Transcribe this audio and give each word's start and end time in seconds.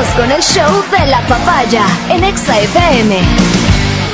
Seguimos 0.00 0.16
con 0.16 0.30
el 0.30 0.42
show 0.42 0.84
de 0.98 1.06
la 1.08 1.20
papaya 1.26 1.84
en 2.08 2.24
Exa 2.24 2.58
FM. 2.58 3.18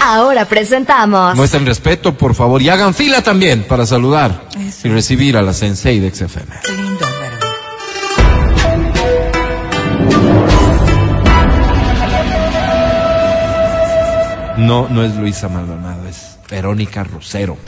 Ahora 0.03 0.45
presentamos. 0.45 1.37
Muestren 1.37 1.65
respeto, 1.65 2.17
por 2.17 2.35
favor, 2.35 2.61
y 2.61 2.69
hagan 2.69 2.93
fila 2.93 3.23
también 3.23 3.63
para 3.65 3.87
saludar 3.87 4.49
y 4.83 4.89
recibir 4.89 5.37
a 5.37 5.43
la 5.43 5.53
Sensei 5.53 6.01
de 6.01 6.11
XFM. 6.11 6.61
Qué 6.65 6.73
lindo. 6.73 7.07
No, 14.57 14.89
no 14.89 15.05
es 15.05 15.15
Luisa 15.15 15.49
Maldonado, 15.49 16.09
es 16.09 16.37
Verónica 16.51 17.05
Rosero. 17.05 17.59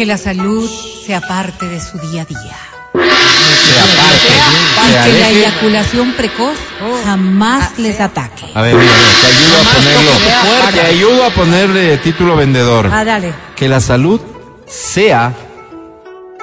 Que 0.00 0.06
la 0.06 0.16
salud 0.16 0.66
sea 1.06 1.20
parte 1.20 1.68
de 1.68 1.78
su 1.78 1.98
día 1.98 2.22
a 2.22 2.24
día. 2.24 2.56
Sea 2.94 3.84
parte, 4.02 4.90
sea 4.90 5.04
Que 5.04 5.12
la 5.20 5.28
eyaculación 5.28 6.12
precoz 6.14 6.56
jamás 7.04 7.78
les 7.78 8.00
ataque. 8.00 8.46
A 8.54 8.62
ver, 8.62 8.76
mira, 8.76 8.90
te 9.20 9.26
ayudo 9.26 9.58
a 9.60 9.74
ponerlo. 9.74 10.72
Te 10.72 10.80
ayudo 10.80 11.24
a 11.26 11.30
ponerle 11.30 11.98
título 11.98 12.34
vendedor. 12.34 12.88
Ah, 12.90 13.04
dale. 13.04 13.34
Que 13.54 13.68
la 13.68 13.78
salud 13.80 14.18
sea 14.66 15.34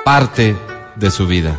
parte 0.05 0.55
de 0.95 1.09
su 1.09 1.25
vida. 1.25 1.55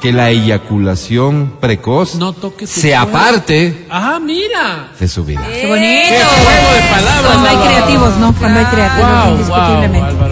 Que 0.00 0.10
la 0.12 0.30
eyaculación 0.30 1.58
precoz 1.60 2.16
No 2.16 2.32
toque 2.32 2.66
sea 2.66 3.02
cuerpo. 3.02 3.18
parte 3.18 3.86
Ah, 3.88 4.18
mira. 4.20 4.88
de 4.98 5.06
su 5.06 5.22
vida. 5.24 5.42
¡Qué 5.46 5.66
bonito! 5.68 6.08
Qué 6.08 6.24
juego 6.24 6.72
de 6.74 6.80
palabras, 6.90 7.24
Cuando 7.26 7.48
hay 7.50 7.56
creativos, 7.68 8.16
¿no? 8.16 8.32
Cuando 8.34 8.58
hay 8.58 8.64
creativos, 8.66 9.10
Wow, 9.22 9.30
indiscutiblemente. 9.32 10.31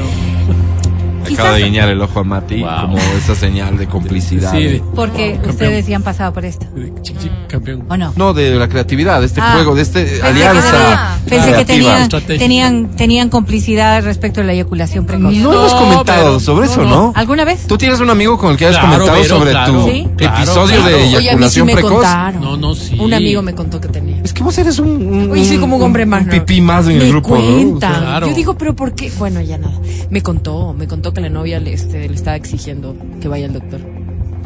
Acaba 1.34 1.56
de 1.56 1.64
guiñar 1.64 1.88
el 1.88 2.00
ojo 2.00 2.20
a 2.20 2.24
Mati 2.24 2.60
Wow. 2.62 2.70
como 2.82 2.98
esa 2.98 3.34
señal 3.34 3.76
de 3.78 3.86
complicidad. 3.86 4.52
Sí. 4.52 4.80
Porque 4.94 5.38
ustedes 5.48 5.86
ya 5.86 5.96
han 5.96 6.02
pasado 6.02 6.32
por 6.32 6.44
esto. 6.44 6.66
Chic, 7.02 7.18
chic, 7.18 7.32
campeón. 7.48 7.84
¿O 7.88 7.96
no? 7.96 8.12
No, 8.16 8.32
de 8.34 8.54
la 8.54 8.68
creatividad, 8.68 9.20
de 9.20 9.26
este 9.26 9.40
Ah, 9.40 9.52
juego, 9.54 9.74
de 9.74 9.82
este 9.82 10.04
Pensé 10.04 10.22
alianza. 10.26 11.18
que, 11.24 11.30
pensé 11.30 11.52
que 11.52 11.64
tenían, 11.64 12.08
tenían, 12.08 12.88
tenían 12.96 13.28
complicidad 13.28 14.02
respecto 14.04 14.40
a 14.40 14.44
la 14.44 14.52
eyaculación 14.52 15.06
precoz. 15.06 15.32
No, 15.34 15.52
hemos 15.52 15.74
comentado 15.74 16.04
pero- 16.24 16.40
sobre 16.40 16.66
eso, 16.66 16.82
no, 16.82 16.88
¿no? 16.88 17.12
¿Alguna 17.14 17.44
vez? 17.44 17.66
Tú 17.66 17.76
tienes 17.78 18.00
un 18.00 18.10
amigo 18.10 18.38
con 18.38 18.52
el 18.52 18.56
que 18.56 18.66
has 18.66 18.72
Claro, 18.78 19.04
comentado 19.04 19.24
sobre 19.24 19.50
claro. 19.50 19.72
tu 19.84 19.90
Sí. 19.90 20.08
Episodio 20.18 20.76
claro. 20.76 20.84
de 20.88 20.94
Oye, 20.94 21.04
Oye, 21.04 21.30
a 21.30 21.36
mí 21.36 21.48
sí 21.48 21.60
eyaculación 21.60 21.66
me 21.66 21.72
precoz. 21.74 21.92
contaron. 21.92 22.40
No, 22.42 22.56
no, 22.56 22.74
sí. 22.74 22.96
Un 22.98 23.14
amigo 23.14 23.42
me 23.42 23.54
contó 23.54 23.80
que 23.80 23.88
tenía. 23.88 24.20
Es 24.22 24.32
que 24.32 24.42
vos 24.42 24.56
eres 24.58 24.78
un, 24.78 24.88
un, 24.90 25.30
Oye, 25.32 25.44
soy 25.46 25.58
como 25.58 25.76
un 25.76 25.82
hombre 25.82 26.06
más. 26.06 26.22
un 26.22 26.26
¿no? 26.28 26.32
pipí 26.32 26.60
más 26.60 26.86
en 26.88 26.98
me 26.98 27.04
el 27.04 27.10
grupo, 27.10 27.36
¿no? 27.36 27.42
cuentan. 27.42 27.90
O 27.92 27.94
sea, 27.94 28.00
Claro. 28.10 28.28
Yo 28.28 28.34
digo, 28.34 28.54
pero 28.58 28.74
¿por 28.74 28.94
qué? 28.94 29.10
Bueno, 29.18 29.40
ya 29.40 29.58
nada. 29.58 29.74
Me 30.10 30.22
contó, 30.22 30.74
me 30.74 30.86
contó 30.86 31.12
que 31.12 31.19
la 31.22 31.28
novia 31.28 31.60
le, 31.60 31.72
este, 31.72 32.08
le 32.08 32.14
estaba 32.14 32.36
exigiendo 32.36 32.96
que 33.20 33.28
vaya 33.28 33.46
al 33.46 33.52
doctor. 33.52 33.80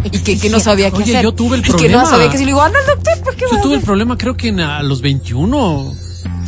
Y 0.04 0.10
que, 0.10 0.38
que 0.38 0.50
no 0.50 0.60
sabía 0.60 0.90
qué 0.90 0.96
Oye, 0.98 1.12
hacer. 1.12 1.22
yo 1.22 1.32
tuve 1.32 1.56
el 1.56 1.60
Y 1.60 1.64
que 1.64 1.70
problema. 1.72 2.02
no 2.02 2.06
sabía 2.08 2.24
qué 2.28 2.36
hacer. 2.36 2.42
Y 2.42 2.44
le 2.44 2.50
digo, 2.50 2.60
anda 2.62 2.78
al 2.78 2.86
doctor, 2.86 3.22
¿por 3.24 3.34
qué 3.36 3.44
Yo 3.50 3.52
vas? 3.56 3.62
tuve 3.62 3.74
el 3.76 3.80
problema, 3.80 4.18
creo 4.18 4.36
que 4.36 4.48
en, 4.48 4.60
a 4.60 4.82
los 4.82 5.00
21. 5.00 5.92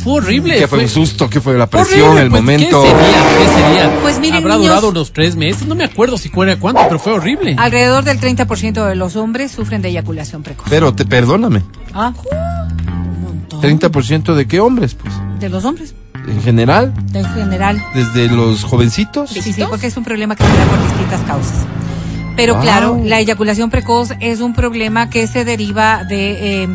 Fue 0.03 0.13
horrible. 0.13 0.57
¿Qué 0.59 0.67
fue 0.67 0.79
un 0.83 0.87
susto? 0.89 1.27
¿Qué 1.29 1.41
fue 1.41 1.57
la 1.57 1.67
presión, 1.67 2.01
horrible, 2.01 2.21
el 2.23 2.29
pues, 2.29 2.41
momento? 2.41 2.83
¿Qué 2.83 2.89
sería? 2.89 3.37
¿Qué 3.39 3.47
sería? 3.63 3.99
Pues 4.01 4.19
miren, 4.19 4.35
Habrá 4.43 4.53
niños- 4.57 4.67
durado 4.69 4.91
los 4.91 5.11
tres 5.11 5.35
meses. 5.35 5.65
No 5.67 5.73
me 5.75 5.83
acuerdo 5.85 6.17
si 6.17 6.29
fuera 6.29 6.55
cuánto, 6.59 6.81
pero 6.87 6.99
fue 6.99 7.13
horrible. 7.13 7.55
Alrededor 7.57 8.03
del 8.03 8.19
30% 8.19 8.85
de 8.87 8.95
los 8.95 9.15
hombres 9.15 9.51
sufren 9.51 9.81
de 9.81 9.89
eyaculación 9.89 10.43
precoz. 10.43 10.67
Pero 10.69 10.93
te 10.93 11.03
perdóname, 11.05 11.63
¿Ah? 11.93 12.13
30% 13.61 14.35
de 14.35 14.47
qué 14.47 14.59
hombres, 14.59 14.93
pues? 14.93 15.13
De 15.39 15.49
los 15.49 15.65
hombres, 15.65 15.93
En 16.27 16.41
general, 16.41 16.93
en 17.13 17.25
general. 17.33 17.81
desde 17.95 18.27
los 18.27 18.63
jovencitos. 18.63 19.29
Sí, 19.29 19.41
sí, 19.41 19.63
porque 19.69 19.87
es 19.87 19.97
un 19.97 20.03
problema 20.03 20.35
que 20.35 20.43
se 20.43 20.49
da 20.49 20.65
por 20.65 20.81
distintas 20.83 21.21
causas. 21.21 21.65
Pero 22.35 22.53
Wow. 22.55 22.61
claro, 22.63 23.01
la 23.03 23.19
eyaculación 23.19 23.69
precoz 23.71 24.11
es 24.19 24.41
un 24.41 24.53
problema 24.53 25.09
que 25.09 25.25
se 25.27 25.43
deriva 25.45 26.03
de, 26.03 26.63
eh, 26.63 26.67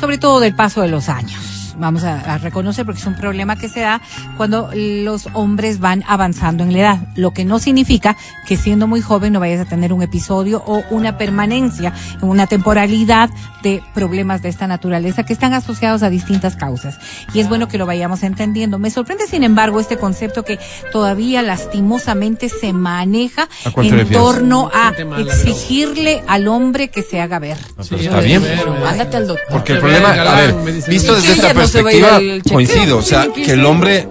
sobre 0.00 0.18
todo 0.18 0.40
del 0.40 0.54
paso 0.54 0.80
de 0.82 0.88
los 0.88 1.08
años. 1.08 1.53
Vamos 1.78 2.04
a, 2.04 2.20
a 2.34 2.38
reconocer 2.38 2.84
porque 2.86 3.00
es 3.00 3.06
un 3.06 3.16
problema 3.16 3.56
que 3.56 3.68
se 3.68 3.80
da 3.80 4.00
cuando 4.36 4.70
los 4.74 5.28
hombres 5.32 5.80
van 5.80 6.04
avanzando 6.06 6.62
en 6.64 6.72
la 6.72 6.78
edad, 6.78 6.98
lo 7.16 7.32
que 7.32 7.44
no 7.44 7.58
significa 7.58 8.16
que 8.46 8.56
siendo 8.56 8.86
muy 8.86 9.00
joven 9.00 9.32
no 9.32 9.40
vayas 9.40 9.60
a 9.60 9.64
tener 9.64 9.92
un 9.92 10.02
episodio 10.02 10.62
o 10.66 10.82
una 10.90 11.18
permanencia 11.18 11.92
en 12.22 12.28
una 12.28 12.46
temporalidad 12.46 13.30
de 13.62 13.82
problemas 13.94 14.42
de 14.42 14.50
esta 14.50 14.66
naturaleza 14.66 15.24
que 15.24 15.32
están 15.32 15.54
asociados 15.54 16.02
a 16.02 16.10
distintas 16.10 16.54
causas. 16.56 16.98
Y 17.32 17.40
es 17.40 17.48
bueno 17.48 17.66
que 17.68 17.78
lo 17.78 17.86
vayamos 17.86 18.22
entendiendo. 18.22 18.78
Me 18.78 18.90
sorprende, 18.90 19.26
sin 19.26 19.42
embargo, 19.42 19.80
este 19.80 19.96
concepto 19.96 20.42
que 20.44 20.58
todavía 20.92 21.40
lastimosamente 21.42 22.48
se 22.50 22.72
maneja 22.72 23.48
¿A 23.64 23.70
cuál 23.70 23.88
te 23.88 24.00
en 24.02 24.08
torno 24.10 24.70
a 24.72 24.92
exigirle 25.18 26.22
al 26.26 26.46
hombre 26.48 26.88
que 26.88 27.02
se 27.02 27.20
haga 27.20 27.38
ver. 27.38 27.56
Ah, 27.78 27.82
Sí, 27.84 27.94
está 27.96 28.20
bien. 28.20 28.42
pero- 28.42 28.74
pues. 28.76 28.90
Ándate 28.90 29.16
al 29.16 29.26
doctor. 29.26 29.46
Porque 29.50 29.72
el 29.74 29.78
problema, 29.80 30.10
a 30.12 30.40
ver, 30.40 30.54
visto 30.88 31.14
desde 31.14 31.32
esta 31.32 31.48
vaya 31.48 31.54
perspectiva, 31.66 32.20
coincido. 32.52 32.98
O 32.98 33.02
sea, 33.02 33.28
que 33.32 33.52
el 33.52 33.64
hombre 33.64 34.08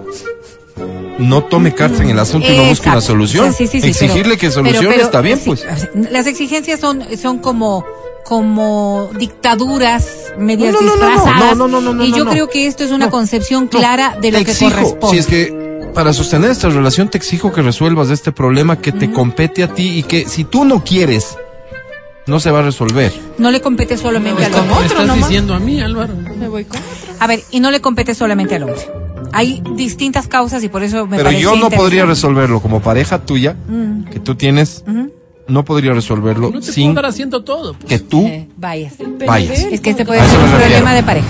no 1.20 1.44
tome 1.44 1.74
cartas 1.74 2.02
en 2.02 2.10
el 2.10 2.20
asunto 2.20 2.52
y 2.52 2.58
no 2.58 2.64
busque 2.66 2.90
una 2.90 3.02
solución. 3.02 3.50
O 3.50 3.52
sea, 3.52 3.58
sí, 3.58 3.68
sí, 3.68 3.82
sí, 3.82 3.88
Exigirle 3.90 4.24
pero- 4.36 4.38
que 4.40 4.52
solucione 4.52 4.88
pero- 4.88 4.92
pero, 4.96 5.06
está 5.06 5.22
bien, 5.22 5.40
pues. 5.46 5.66
las 6.12 6.28
exigencias 6.28 6.80
son, 6.80 7.04
son 7.22 7.40
como 7.40 7.86
como 8.26 9.10
dictaduras 9.20 10.32
medias 10.38 10.74
No, 10.74 10.80
no, 10.80 10.96
no, 10.96 11.10
disfrazadas 11.10 11.58
no, 11.58 11.68
no, 11.68 11.82
no, 11.82 11.94
no, 11.94 12.06
y 12.06 12.14
yo 12.14 12.26
creo 12.26 12.48
que 12.50 12.68
esto 12.68 12.86
es 12.86 12.92
una 12.92 13.10
concepción 13.10 13.68
clara 13.68 14.16
de 14.22 14.32
lo 14.32 14.38
te 14.40 14.46
que 14.46 14.52
exijo, 14.52 14.72
corresponde. 14.72 15.08
Si 15.10 15.18
es 15.18 15.26
que 15.28 15.92
para 15.94 16.14
sostener 16.14 16.50
esta 16.50 16.70
relación 16.70 17.10
te 17.10 17.18
exijo 17.18 17.52
que 17.52 17.62
resuelvas 17.62 18.10
este 18.12 18.32
problema 18.32 18.78
que 18.80 18.94
te 18.94 19.12
compete 19.12 19.62
a 19.62 19.68
ti 19.74 20.00
y 20.00 20.04
que 20.04 20.26
si 20.30 20.46
tú 20.46 20.64
no 20.64 20.86
quieres, 20.86 21.38
no 22.28 22.40
se 22.40 22.52
va 22.52 22.60
a 22.60 22.62
resolver. 22.64 23.12
No 23.38 23.52
le 23.52 23.62
compete 23.62 23.98
solamente 23.98 24.42
No, 24.42 24.48
al 24.48 24.54
hombre. 24.54 24.68
¿Me 24.70 24.74
otro 24.74 24.86
estás 24.88 25.08
nomás. 25.08 25.30
diciendo 25.30 25.54
a 25.54 25.60
mí, 25.60 25.82
Álvaro? 25.82 26.14
Me 26.38 26.48
voy 26.48 26.66
con 26.66 26.78
otro. 26.80 27.14
A 27.20 27.28
ver, 27.28 27.42
y 27.52 27.60
no 27.60 27.72
le 27.72 27.82
compete 27.82 28.16
solamente 28.16 28.56
al 28.56 28.64
hombre. 28.64 28.82
Hay 29.32 29.62
distintas 29.76 30.28
causas 30.28 30.64
y 30.64 30.70
por 30.70 30.84
eso 30.84 31.08
me 31.08 31.18
Pero 31.18 31.32
yo 31.32 31.56
no 31.56 31.70
podría 31.70 32.06
resolverlo 32.06 32.62
como 32.62 32.82
pareja 32.82 33.20
tuya, 33.20 33.56
Mm. 33.68 34.04
que 34.06 34.20
tú 34.20 34.36
tienes, 34.36 34.84
no 35.48 35.66
podría 35.66 35.94
resolverlo 35.94 36.44
No 36.52 36.60
te 36.60 36.60
puedo 36.60 36.72
sin 36.74 36.98
haciendo 37.06 37.44
todo. 37.44 37.76
que 37.88 38.00
tú 38.00 38.26
Eh, 38.28 38.48
vayas. 38.58 38.94
vayas. 39.28 39.60
Es 39.60 39.82
que 39.82 39.90
este 39.90 40.06
puede 40.06 40.22
ser 40.22 40.38
un 40.40 40.46
refiero. 40.46 40.60
problema 40.66 40.94
de 40.94 41.04
pareja. 41.04 41.28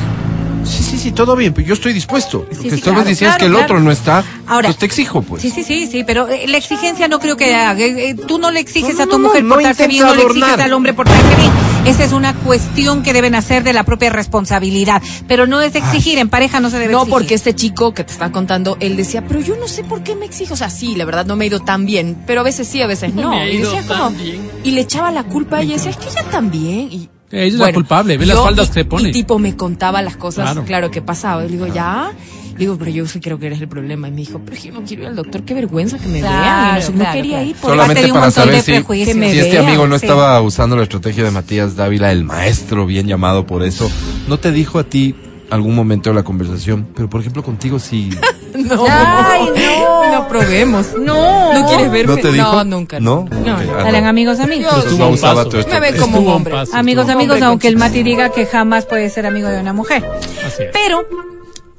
Sí, 1.04 1.12
todo 1.12 1.36
bien, 1.36 1.54
pero 1.54 1.68
yo 1.68 1.74
estoy 1.74 1.92
dispuesto. 1.94 2.46
Lo 2.50 2.56
Sí, 2.56 2.64
que 2.64 2.70
sí, 2.70 2.76
estabas 2.76 3.00
claro, 3.00 3.10
diciendo 3.10 3.34
es 3.34 3.40
que 3.40 3.46
el 3.46 3.52
claro, 3.52 3.66
otro 3.66 3.80
no 3.82 3.92
está, 3.92 4.24
Ahora- 4.48 4.70
pues 4.70 4.78
te 4.78 4.86
exijo, 4.86 5.22
pues. 5.22 5.42
Sí, 5.42 5.50
sí, 5.50 5.64
sí, 5.64 5.88
sí, 5.88 6.04
pero 6.06 6.30
eh, 6.30 6.48
la 6.48 6.58
exigencia 6.58 7.08
no 7.10 7.20
creo 7.20 7.36
que 7.36 7.54
haga. 7.54 7.78
eh, 7.80 8.10
eh, 8.12 8.16
tú 8.16 8.40
no 8.40 8.52
le 8.52 8.60
exiges 8.62 8.94
No, 8.96 8.98
no, 9.00 9.04
a 9.04 9.06
tu 9.08 9.20
no, 9.20 9.28
mujer 9.28 9.44
no 9.44 9.56
portarse 9.56 9.88
bien, 9.88 9.98
intenta 10.02 10.14
no 10.14 10.16
le 10.16 10.24
exiges 10.28 10.44
adornar. 10.48 10.66
al 10.66 10.74
hombre 10.74 10.94
portarse 10.94 11.36
bien. 11.36 11.52
Esa 11.86 12.06
es 12.06 12.14
una 12.14 12.34
cuestión 12.34 13.04
que 13.04 13.12
deben 13.12 13.36
hacer 13.36 13.64
de 13.64 13.74
la 13.74 13.84
propia 13.84 14.10
responsabilidad. 14.12 15.02
Pero 15.28 15.46
no 15.48 15.60
es 15.62 15.76
exigir, 15.76 16.18
en 16.20 16.30
pareja 16.30 16.62
no 16.62 16.70
se 16.70 16.80
debe 16.80 16.94
No, 16.94 17.00
exigir. 17.00 17.12
porque 17.14 17.34
este 17.36 17.54
chico 17.54 17.94
que 17.94 18.04
te 18.06 18.14
está 18.14 18.32
contando, 18.32 18.78
él 18.80 18.96
decía, 18.96 19.24
pero 19.28 19.42
yo 19.42 19.58
no 19.58 19.68
sé 19.68 19.84
por 19.84 20.04
qué 20.04 20.16
me 20.16 20.26
exijo. 20.26 20.54
O 20.54 20.58
sea, 20.58 20.70
sí, 20.70 20.96
la 20.96 21.04
verdad 21.06 21.26
no 21.26 21.36
me 21.36 21.44
ha 21.44 21.48
ido 21.48 21.60
tan 21.60 21.86
bien, 21.86 22.18
pero 22.26 22.40
a 22.42 22.44
veces 22.46 22.68
sí, 22.68 22.82
a 22.82 22.88
veces 22.88 23.14
no. 23.16 23.30
me 23.32 23.42
ha 23.42 23.50
y 23.50 23.58
decía 23.58 23.82
tan 23.86 23.98
como, 23.98 24.10
bien. 24.12 24.50
y 24.64 24.72
le 24.72 24.82
echaba 24.82 25.12
la 25.12 25.24
culpa 25.24 25.58
a 25.58 25.62
ella, 25.62 25.74
y 25.74 25.78
decía, 25.78 25.92
es 25.92 25.98
que 25.98 26.08
ella 26.08 26.24
también. 26.32 26.90
Y, 26.92 27.10
Ella 27.34 27.46
es 27.46 27.54
la 27.56 27.74
culpable, 27.74 28.18
ve 28.18 28.26
las 28.28 28.38
faldas 28.40 28.68
y- 28.68 28.70
que 28.70 28.74
se 28.76 28.86
pone. 28.86 29.10
Y 29.10 29.12
tipo 29.12 29.40
me 29.40 29.56
contaba 29.56 30.02
las 30.02 30.16
cosas, 30.18 30.46
Claro. 30.52 30.66
claro, 30.66 30.92
que 30.92 31.02
pasaba. 31.02 31.44
Y 31.44 31.48
le 31.50 31.54
digo, 31.54 31.68
ya. 31.68 32.12
Le 32.54 32.60
digo, 32.60 32.78
pero 32.78 32.92
yo 32.92 33.08
sí 33.08 33.20
creo 33.20 33.40
que 33.40 33.48
eres 33.48 33.60
el 33.60 33.68
problema. 33.68 34.08
Y 34.08 34.12
me 34.12 34.18
dijo, 34.18 34.40
pero 34.46 34.56
es 34.56 34.62
que 34.62 34.68
yo 34.68 34.76
no 34.76 34.84
quiero 34.86 35.02
ir 35.02 35.08
al 35.10 35.16
doctor, 35.16 35.42
qué 35.44 35.56
vergüenza 35.56 35.98
que 35.98 36.08
me 36.08 36.20
Claro, 36.20 36.40
vean. 36.40 36.70
Y 36.70 36.76
no, 36.76 36.82
sé, 36.86 36.92
no 36.92 36.98
claro, 37.00 37.14
quería 37.16 37.32
claro. 37.38 37.46
ir 37.50 37.56
por 37.56 37.70
Solamente 37.72 37.92
Aparte 37.92 38.02
de 38.02 38.06
un 38.06 38.14
para 38.14 38.26
montón 38.28 38.44
saber 38.44 38.56
de 38.56 38.62
si. 38.62 39.06
Que 39.06 39.16
me 39.16 39.32
si 39.32 39.40
este 39.40 39.52
vean, 39.54 39.66
amigo 39.68 39.88
no 39.88 39.98
sí. 39.98 40.06
estaba 40.06 40.40
usando 40.42 40.76
la 40.76 40.84
estrategia 40.84 41.24
de 41.24 41.32
Matías 41.32 41.76
Dávila, 41.76 42.12
el 42.12 42.24
maestro 42.24 42.86
bien 42.86 43.08
llamado 43.08 43.48
por 43.48 43.64
eso, 43.64 43.90
¿no 44.28 44.38
te 44.38 44.52
dijo 44.52 44.78
a 44.78 44.84
ti 44.84 45.16
algún 45.50 45.74
momento 45.74 46.12
de 46.12 46.16
la 46.16 46.24
conversación? 46.24 46.88
Pero 46.96 47.10
por 47.10 47.22
ejemplo 47.22 47.42
contigo 47.44 47.80
sí. 47.80 48.12
No, 48.56 48.86
Ay, 48.90 49.50
no. 49.56 50.12
no 50.12 50.28
probemos. 50.28 50.94
No. 50.98 51.54
¿No 51.54 51.68
quieres 51.68 51.92
verme? 51.92 52.16
¿No 52.16 52.22
te 52.22 52.32
dijo? 52.32 52.52
No, 52.52 52.64
nunca. 52.64 53.00
¿No? 53.00 53.26
No. 53.32 53.54
Ok, 53.56 53.62
ah, 53.78 53.84
Salen 53.84 54.04
no. 54.04 54.10
amigos, 54.10 54.40
amigos. 54.40 54.98
No 54.98 55.10
usaba 55.10 55.46
tu 55.46 55.58
Me 55.68 55.80
ve 55.80 55.98
como 55.98 56.20
un 56.20 56.28
hombre. 56.28 56.54
paso. 56.54 56.76
Amigos, 56.76 57.10
amigos, 57.10 57.42
aunque 57.42 57.68
el. 57.68 57.78
Mati 57.78 58.04
diga 58.04 58.30
que 58.30 58.46
jamás 58.46 58.86
puede 58.86 59.10
ser 59.10 59.26
amigo 59.26 59.48
de 59.50 59.60
una 59.60 59.74
mujer. 59.74 60.04
Así 60.46 60.64
es. 60.64 60.70
Pero 60.72 61.06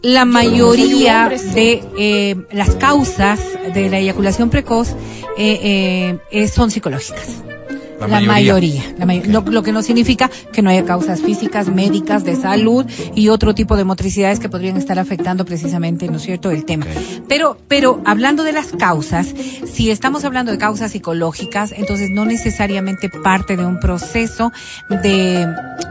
la 0.02 0.24
mayoría 0.24 1.30
de 1.54 1.82
eh, 1.98 2.36
las 2.52 2.70
causas 2.76 3.40
de 3.72 3.88
la 3.88 3.98
eyaculación 3.98 4.50
precoz 4.50 4.90
eh, 4.90 4.96
eh, 5.62 6.18
eh, 6.30 6.48
son 6.48 6.70
psicológicas. 6.70 7.28
La 8.08 8.20
La, 8.20 8.26
mayoría. 8.26 8.82
mayoría. 8.82 8.94
la 8.98 9.06
may- 9.06 9.22
lo, 9.24 9.40
lo 9.42 9.62
que 9.62 9.72
no 9.72 9.82
significa 9.82 10.30
que 10.52 10.62
no 10.62 10.70
haya 10.70 10.84
causas 10.84 11.20
físicas, 11.20 11.68
médicas, 11.68 12.24
de 12.24 12.36
salud 12.36 12.84
y 13.14 13.28
otro 13.28 13.54
tipo 13.54 13.76
de 13.76 13.84
motricidades 13.84 14.38
que 14.40 14.48
podrían 14.48 14.76
estar 14.76 14.98
afectando 14.98 15.44
precisamente, 15.44 16.08
¿no 16.08 16.16
es 16.16 16.22
cierto?, 16.22 16.50
el 16.50 16.64
tema. 16.64 16.86
Pero, 17.28 17.56
pero 17.68 18.00
hablando 18.04 18.42
de 18.44 18.52
las 18.52 18.66
causas, 18.68 19.28
si 19.72 19.90
estamos 19.90 20.24
hablando 20.24 20.52
de 20.52 20.58
causas 20.58 20.92
psicológicas, 20.92 21.72
entonces 21.76 22.10
no 22.10 22.24
necesariamente 22.24 23.08
parte 23.08 23.56
de 23.56 23.64
un 23.64 23.80
proceso 23.80 24.52
de, 25.02 25.46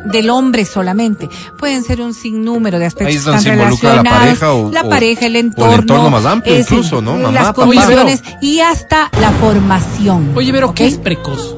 del 0.05 0.29
hombre 0.29 0.65
solamente. 0.65 1.27
Pueden 1.59 1.83
ser 1.83 2.01
un 2.01 2.13
sinnúmero 2.13 2.79
de 2.79 2.85
aspectos 2.85 3.07
Ahí 3.07 3.15
es 3.17 3.21
que 3.23 3.25
donde 3.25 3.39
están 3.39 3.53
se 3.57 3.59
involucra 3.61 3.89
la 3.89 3.95
relacionados, 4.03 4.39
pareja 4.39 4.53
o- 4.53 4.71
la 4.71 4.81
o- 4.83 4.89
pareja, 4.89 5.25
el 5.25 5.35
o 5.35 5.39
el 5.39 5.45
entorno. 5.45 5.73
entorno 5.75 6.09
más 6.09 6.25
amplio 6.25 6.55
es- 6.55 6.61
incluso, 6.71 7.01
¿no? 7.01 7.13
Mamá, 7.15 7.31
las 7.31 7.43
papá. 7.47 7.53
condiciones 7.65 8.23
y 8.41 8.59
hasta 8.59 9.09
la 9.19 9.31
formación. 9.31 10.31
Oye, 10.35 10.51
pero 10.51 10.69
¿ok? 10.69 10.75
¿qué 10.75 10.87
es 10.87 10.97
precoz? 10.97 11.55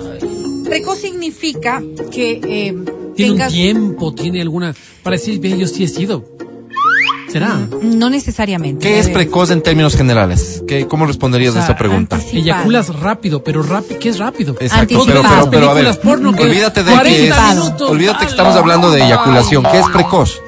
Precoz 0.75 0.99
significa 0.99 1.81
que 2.11 2.31
eh, 2.43 2.75
¿Tiene 3.15 3.31
tengas... 3.31 3.47
un 3.47 3.53
tiempo? 3.53 4.13
¿Tiene 4.13 4.41
alguna...? 4.41 4.75
Para 5.03 5.15
decir, 5.15 5.39
bien, 5.39 5.57
yo 5.57 5.67
sí 5.67 5.85
he 5.85 5.87
sido. 5.87 6.25
¿Será? 7.31 7.65
No 7.81 8.09
necesariamente. 8.09 8.85
¿Qué 8.85 8.99
es 8.99 9.07
precoz 9.09 9.51
en 9.51 9.61
términos 9.61 9.95
generales? 9.95 10.63
¿Qué, 10.67 10.85
¿Cómo 10.85 11.05
responderías 11.05 11.51
O 11.51 11.53
sea, 11.53 11.61
a 11.61 11.65
esa 11.65 11.77
pregunta? 11.77 12.17
anticipado. 12.17 12.43
Eyaculas 12.43 12.93
rápido, 12.99 13.41
pero 13.41 13.63
rápido, 13.63 13.99
¿qué 14.01 14.09
es 14.09 14.19
rápido? 14.19 14.57
Exacto, 14.59 15.01
pero, 15.05 15.21
pero, 15.21 15.49
pero 15.49 15.69
a 15.69 15.73
ver, 15.73 15.97
porno 16.01 16.33
que 16.33 16.43
olvídate 16.43 16.83
de 16.83 16.91
que 16.91 16.97
40 16.97 17.49
es, 17.51 17.55
minutos, 17.55 17.89
olvídate 17.89 18.25
que 18.25 18.31
estamos 18.31 18.55
hablando 18.57 18.91
de 18.91 19.01
eyaculación. 19.01 19.63
¿Qué 19.63 19.79
es 19.79 19.87
precoz? 19.93 20.41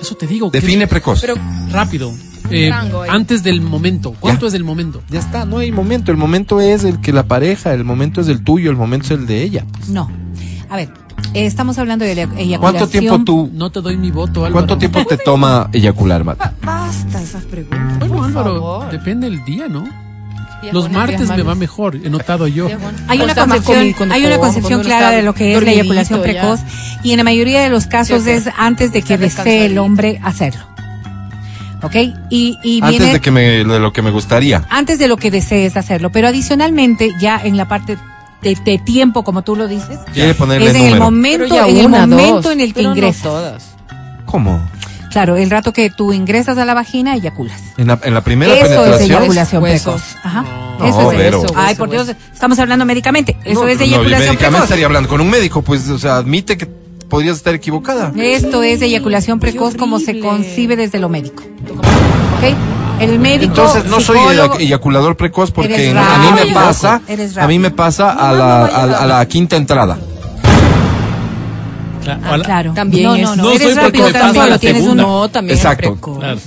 Eso 0.00 0.14
te 0.14 0.26
digo. 0.26 0.50
¿qué 0.50 0.60
Define 0.60 0.86
precoz. 0.86 1.20
Pero 1.20 1.34
Rápido. 1.70 2.14
Eh, 2.50 2.70
antes 3.08 3.42
del 3.42 3.60
momento. 3.60 4.14
¿Cuánto 4.20 4.42
Ya. 4.42 4.46
es 4.48 4.52
del 4.52 4.64
momento? 4.64 5.02
Ya 5.10 5.20
está, 5.20 5.44
no 5.44 5.58
hay 5.58 5.72
momento. 5.72 6.10
El 6.10 6.18
momento 6.18 6.60
es 6.60 6.84
el 6.84 7.00
que 7.00 7.12
la 7.12 7.22
pareja, 7.24 7.72
el 7.72 7.84
momento 7.84 8.20
es 8.20 8.28
el 8.28 8.42
tuyo, 8.44 8.70
el 8.70 8.76
momento 8.76 9.06
es 9.06 9.10
el 9.12 9.26
de 9.26 9.42
ella. 9.42 9.64
No. 9.88 10.10
A 10.68 10.76
ver, 10.76 10.88
eh, 11.34 11.46
estamos 11.46 11.78
hablando 11.78 12.04
de 12.04 12.14
la 12.14 12.22
eyaculación. 12.22 12.60
¿Cuánto 12.60 12.88
tiempo 12.88 13.18
tú, 13.24 13.50
No 13.52 13.70
te 13.70 13.80
doy 13.80 13.96
mi 13.96 14.10
voto, 14.10 14.40
Álvaro. 14.40 14.52
cuánto 14.54 14.78
tiempo 14.78 15.04
te 15.04 15.16
toma 15.18 15.68
eyacular, 15.72 16.24
Mati? 16.24 16.40
ba- 16.40 16.52
basta 16.62 17.22
esas 17.22 17.44
preguntas. 17.44 17.98
Bueno, 18.00 18.14
por 18.16 18.24
Álvaro, 18.26 18.54
favor. 18.54 18.90
depende 18.90 19.28
del 19.30 19.44
día, 19.44 19.68
¿no? 19.68 19.84
Los 20.70 20.90
martes 20.92 21.28
me 21.28 21.42
va 21.42 21.56
mejor, 21.56 21.96
he 21.96 22.08
notado 22.08 22.46
yo. 22.46 22.66
Buenos. 22.66 23.00
Hay 23.08 23.20
una 23.20 23.34
concepción, 23.34 24.12
hay 24.12 24.24
una 24.24 24.38
concepción 24.38 24.82
clara 24.82 25.10
de 25.10 25.22
lo 25.22 25.34
que 25.34 25.56
es 25.56 25.62
la 25.64 25.72
eyaculación 25.72 26.20
ya. 26.20 26.22
precoz 26.22 26.60
y 27.02 27.10
en 27.10 27.16
la 27.16 27.24
mayoría 27.24 27.62
de 27.62 27.68
los 27.68 27.86
casos 27.88 28.26
es 28.28 28.48
antes 28.56 28.92
de 28.92 29.02
que 29.02 29.18
desee 29.18 29.66
el 29.66 29.78
hombre 29.78 30.20
hacerlo. 30.22 30.62
¿Ok? 31.82 31.94
Y, 32.30 32.56
y 32.62 32.80
Antes 32.80 32.98
viene 32.98 33.12
de 33.14 33.20
que 33.20 33.30
me, 33.30 33.42
de 33.64 33.78
lo 33.80 33.92
que 33.92 34.02
me 34.02 34.10
gustaría. 34.10 34.64
antes 34.70 34.98
de 34.98 35.08
lo 35.08 35.16
que 35.16 35.30
desees 35.30 35.76
hacerlo. 35.76 36.10
Pero 36.12 36.28
adicionalmente, 36.28 37.10
ya 37.18 37.40
en 37.42 37.56
la 37.56 37.66
parte 37.68 37.98
de, 38.42 38.54
de 38.64 38.78
tiempo, 38.78 39.24
como 39.24 39.42
tú 39.42 39.56
lo 39.56 39.66
dices, 39.68 39.98
Quiere 40.12 40.34
ponerle 40.34 40.70
es 40.70 40.76
en 40.76 40.82
el 40.92 40.98
momento, 40.98 41.44
en 41.66 41.76
el 41.78 41.88
momento 41.88 42.42
dos, 42.42 42.52
en 42.52 42.60
el 42.60 42.72
que 42.74 42.82
no 42.82 42.90
ingresas. 42.90 43.22
todas. 43.22 43.64
¿Cómo? 44.26 44.60
Claro, 45.10 45.36
el 45.36 45.50
rato 45.50 45.72
que 45.74 45.90
tú 45.90 46.12
ingresas 46.14 46.56
a 46.56 46.64
la 46.64 46.72
vagina, 46.72 47.14
eyaculas. 47.14 47.60
En 47.76 47.86
la, 47.88 47.98
en 48.02 48.14
la 48.14 48.22
primera 48.22 48.54
Eso 48.54 48.64
es 48.64 48.70
penetración. 48.70 49.10
eyaculación 49.10 49.62
Huesos. 49.62 49.94
precoz. 50.02 50.16
Ajá. 50.24 50.44
No, 50.78 50.86
Eso 50.86 51.12
es. 51.12 51.34
Hueso, 51.34 51.46
Ay, 51.54 51.66
hueso, 51.66 51.78
por 51.78 51.90
Dios, 51.90 52.08
estamos 52.32 52.58
hablando 52.58 52.84
médicamente. 52.86 53.36
Eso 53.44 53.62
No, 53.62 53.68
es 53.68 53.76
no, 53.78 53.84
eyaculación 53.84 54.20
médicamente 54.20 54.46
precoz. 54.46 54.62
estaría 54.62 54.86
hablando 54.86 55.08
con 55.10 55.20
un 55.20 55.28
médico, 55.28 55.60
pues, 55.62 55.86
o 55.90 55.98
sea, 55.98 56.16
admite 56.16 56.56
que 56.56 56.66
podrías 57.12 57.36
estar 57.36 57.54
equivocada. 57.54 58.10
Esto 58.16 58.62
es 58.62 58.80
eyaculación 58.80 59.38
precoz 59.38 59.74
como 59.76 60.00
se 60.00 60.18
concibe 60.18 60.76
desde 60.76 60.98
lo 60.98 61.10
médico. 61.10 61.42
¿Ok? 61.42 62.56
El 63.00 63.18
médico. 63.18 63.44
Entonces 63.52 63.84
no 63.84 64.00
soy 64.00 64.16
psicólogo, 64.16 64.58
eyaculador 64.58 65.14
precoz 65.14 65.50
porque 65.50 65.90
Eres 65.90 65.94
a 65.94 66.18
mí 66.18 66.46
me 66.46 66.54
pasa, 66.54 67.02
a 67.38 67.46
mí 67.46 67.58
me 67.58 67.70
pasa 67.70 68.12
a 68.12 68.32
la, 68.32 68.64
a, 68.64 68.82
a 69.02 69.06
la 69.06 69.26
quinta 69.26 69.56
entrada. 69.56 69.98
Claro, 72.02 72.20
Ah, 72.24 72.38
claro. 72.42 72.72
También 72.72 73.04
no, 73.04 73.16
no, 73.18 73.36
no. 73.36 73.42
No 73.44 73.50
eres 73.50 73.62
soy 73.62 73.74
rápido 73.74 74.06
precoz, 74.08 74.48
la 74.48 74.58
tienes 74.58 74.82
uno. 74.84 75.02
No, 75.02 75.28
también 75.28 75.58
Exacto. 75.58 75.92
precoz. 75.92 76.18
Claro. 76.18 76.40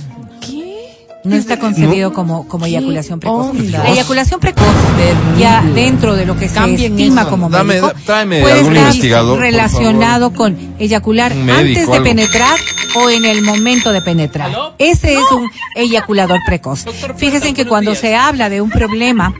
No 1.26 1.36
está 1.36 1.58
concebido 1.58 2.12
como, 2.12 2.46
como 2.48 2.66
eyaculación 2.66 3.20
precoz. 3.20 3.50
onda? 3.50 3.82
La 3.84 3.90
eyaculación 3.90 4.40
precoz, 4.40 4.64
ya 5.38 5.62
dentro 5.74 6.14
de 6.14 6.24
lo 6.26 6.36
que 6.38 6.48
se 6.48 6.54
Cambien 6.54 6.92
estima 6.92 7.22
eso. 7.22 7.30
como 7.30 7.48
Dame- 7.50 7.74
médico, 7.74 7.92
tráeme 8.04 8.40
puede 8.40 8.54
algún 8.54 8.72
estar 8.76 8.88
investigador, 8.88 9.34
por 9.34 9.40
relacionado 9.40 10.32
con 10.32 10.56
eyacular 10.78 11.34
médico, 11.34 11.58
antes 11.58 11.86
de 11.86 11.92
algo. 11.92 12.04
penetrar 12.04 12.58
o 12.96 13.10
en 13.10 13.24
el 13.24 13.42
momento 13.42 13.92
de 13.92 14.00
penetrar. 14.02 14.50
Ese 14.78 15.14
es 15.14 15.30
un 15.32 15.48
eyaculador 15.74 16.38
precoz. 16.46 16.84
Fíjense 17.16 17.52
que 17.54 17.66
cuando 17.66 17.94
se 17.94 18.14
habla 18.16 18.48
de 18.48 18.60
un 18.60 18.70
problema 18.70 19.34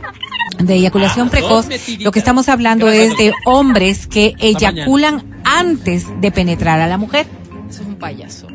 de 0.58 0.74
eyaculación 0.74 1.28
precoz, 1.30 1.66
lo 2.00 2.10
que 2.12 2.18
estamos 2.18 2.48
hablando 2.48 2.88
es 2.90 3.16
de 3.16 3.32
hombres 3.44 4.06
que 4.06 4.34
eyaculan 4.38 5.22
antes 5.44 6.06
de 6.20 6.30
penetrar 6.32 6.80
a 6.80 6.86
la 6.86 6.98
mujer. 6.98 7.26
Eso 7.70 7.82
es 7.82 7.88
un 7.88 7.96
payaso. 7.96 8.46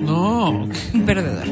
No. 0.00 0.68
Un 0.94 1.02
perdedor. 1.06 1.46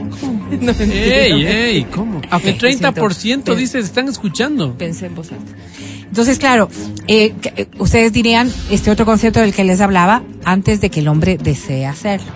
No, 0.60 0.72
Ey, 0.78 1.46
ey, 1.46 1.84
¿cómo? 1.84 2.18
Ok, 2.18 2.44
el 2.44 2.58
30% 2.58 3.12
siento. 3.12 3.54
dice, 3.54 3.78
están 3.78 4.08
escuchando. 4.08 4.76
Pensé 4.76 5.06
en 5.06 5.14
voz 5.14 5.32
alta. 5.32 5.52
Entonces, 6.06 6.38
claro, 6.38 6.68
eh, 7.08 7.34
que- 7.40 7.52
eh, 7.56 7.68
ustedes 7.78 8.12
dirían 8.12 8.52
este 8.70 8.90
otro 8.90 9.04
concepto 9.04 9.40
del 9.40 9.52
que 9.52 9.64
les 9.64 9.80
hablaba 9.80 10.22
antes 10.44 10.80
de 10.80 10.90
que 10.90 11.00
el 11.00 11.08
hombre 11.08 11.38
desee 11.38 11.86
hacerlo. 11.86 12.30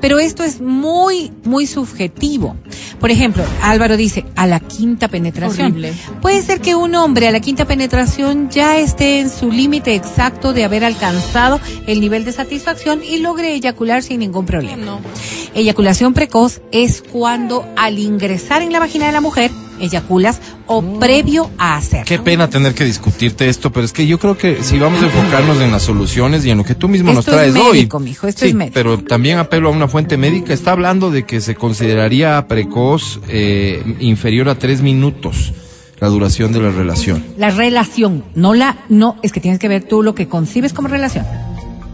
Pero 0.00 0.18
esto 0.18 0.44
es 0.44 0.60
muy, 0.60 1.32
muy 1.44 1.66
subjetivo. 1.66 2.54
Por 3.00 3.10
ejemplo, 3.10 3.42
Álvaro 3.62 3.96
dice, 3.96 4.26
a 4.36 4.46
la 4.46 4.60
quinta 4.60 5.08
penetración. 5.08 5.68
Horrible. 5.72 5.94
Puede 6.20 6.42
ser 6.42 6.60
que 6.60 6.74
un 6.74 6.94
hombre 6.94 7.26
a 7.28 7.30
la 7.32 7.40
quinta 7.40 7.64
penetración 7.64 8.50
ya 8.50 8.78
esté 8.78 9.20
en 9.20 9.30
su 9.30 9.50
límite 9.50 9.94
exacto 9.94 10.52
de 10.52 10.64
haber 10.64 10.84
alcanzado 10.84 11.60
el 11.86 12.00
nivel 12.00 12.24
de 12.26 12.32
satisfacción 12.32 13.00
y 13.02 13.18
logre 13.18 13.54
eyacular 13.54 14.02
sin 14.02 14.20
ningún 14.20 14.44
problema. 14.44 14.76
No. 14.84 15.00
Eyaculación 15.56 16.12
precoz 16.12 16.60
es 16.70 17.00
cuando 17.00 17.66
al 17.76 17.98
ingresar 17.98 18.60
en 18.60 18.72
la 18.72 18.78
vagina 18.78 19.06
de 19.06 19.12
la 19.12 19.22
mujer, 19.22 19.50
eyaculas 19.80 20.38
o 20.66 20.82
previo 21.00 21.50
a 21.56 21.78
hacerlo. 21.78 22.04
Qué 22.06 22.18
pena 22.18 22.50
tener 22.50 22.74
que 22.74 22.84
discutirte 22.84 23.48
esto, 23.48 23.72
pero 23.72 23.86
es 23.86 23.94
que 23.94 24.06
yo 24.06 24.18
creo 24.18 24.36
que 24.36 24.62
si 24.62 24.78
vamos 24.78 25.02
a 25.02 25.06
enfocarnos 25.06 25.58
en 25.62 25.72
las 25.72 25.82
soluciones 25.82 26.44
y 26.44 26.50
en 26.50 26.58
lo 26.58 26.64
que 26.64 26.74
tú 26.74 26.88
mismo 26.88 27.10
nos 27.10 27.20
Esto 27.20 27.40
es 27.40 27.52
traes 27.52 27.54
médico, 27.72 27.96
hoy. 27.96 28.04
mijo, 28.04 28.26
esto 28.28 28.40
sí, 28.40 28.48
es 28.48 28.54
médico. 28.54 28.74
pero 28.74 28.98
también 28.98 29.38
apelo 29.38 29.68
a 29.68 29.72
una 29.72 29.88
fuente 29.88 30.18
médica. 30.18 30.52
Está 30.52 30.72
hablando 30.72 31.10
de 31.10 31.24
que 31.24 31.40
se 31.40 31.54
consideraría 31.54 32.46
precoz 32.48 33.20
eh, 33.28 33.82
inferior 33.98 34.50
a 34.50 34.56
tres 34.58 34.82
minutos 34.82 35.54
la 36.00 36.08
duración 36.08 36.52
de 36.52 36.60
la 36.60 36.70
relación. 36.70 37.24
La 37.38 37.48
relación, 37.50 38.24
no 38.34 38.52
la, 38.52 38.76
no, 38.90 39.16
es 39.22 39.32
que 39.32 39.40
tienes 39.40 39.58
que 39.58 39.68
ver 39.68 39.84
tú 39.84 40.02
lo 40.02 40.14
que 40.14 40.28
concibes 40.28 40.74
como 40.74 40.88
relación. 40.88 41.24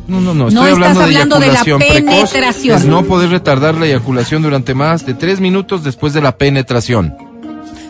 No, 0.08 0.20
no, 0.20 0.34
no, 0.34 0.50
No 0.50 0.66
estoy 0.66 0.72
estás 0.72 0.96
hablando 0.96 1.00
de 1.00 1.04
hablando 1.04 1.38
de 1.40 1.46
la 1.52 1.62
precoz. 1.64 1.82
penetración. 1.88 2.76
Es 2.78 2.84
no 2.86 3.04
poder 3.04 3.30
retardar 3.30 3.76
la 3.76 3.86
eyaculación 3.86 4.42
durante 4.42 4.74
más 4.74 5.06
de 5.06 5.14
tres 5.14 5.40
minutos 5.40 5.84
después 5.84 6.12
de 6.12 6.20
la 6.20 6.36
penetración. 6.36 7.14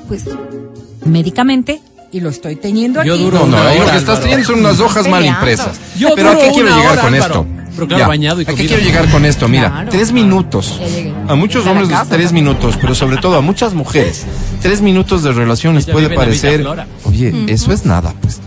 Pues, 0.08 0.24
médicamente, 1.04 1.80
y 2.12 2.20
lo 2.20 2.28
estoy 2.28 2.56
teniendo 2.56 3.02
Yo 3.02 3.14
aquí. 3.14 3.22
duro 3.24 3.38
No, 3.46 3.46
no, 3.46 3.64
lo 3.64 3.90
que 3.90 3.96
estás 3.96 4.20
teniendo 4.20 4.46
son 4.46 4.60
unas 4.60 4.78
hojas 4.80 5.08
mal 5.08 5.24
impresas. 5.24 5.78
Yo 5.98 6.10
Pero 6.14 6.30
¿a 6.32 6.36
qué 6.38 6.50
quiero 6.52 6.68
llegar 6.76 6.92
hora, 6.92 7.02
con 7.02 7.14
Álvaro. 7.14 7.34
esto? 7.34 7.46
Pero 7.74 7.88
claro, 7.88 8.02
Ya, 8.02 8.08
bañado 8.08 8.40
y 8.42 8.44
¿A 8.44 8.46
qué 8.48 8.66
quiero 8.66 8.82
llegar 8.82 9.08
con 9.10 9.24
esto? 9.24 9.48
Mira, 9.48 9.70
Claro. 9.70 9.88
tres 9.90 10.12
minutos. 10.12 10.78
A 11.26 11.34
muchos 11.34 11.66
hombres 11.66 11.88
casa, 11.88 12.04
tres 12.10 12.26
¿no? 12.30 12.34
minutos, 12.34 12.76
pero 12.78 12.94
sobre 12.94 13.16
todo 13.16 13.36
a 13.36 13.40
muchas 13.40 13.72
mujeres, 13.72 14.26
tres 14.60 14.82
minutos 14.82 15.22
de 15.22 15.32
relación 15.32 15.74
les 15.76 15.84
Ella 15.84 15.94
puede 15.94 16.10
parecer, 16.10 16.66
oye, 17.04 17.32
eso 17.48 17.72
es 17.72 17.86
nada, 17.86 18.12
pues. 18.20 18.40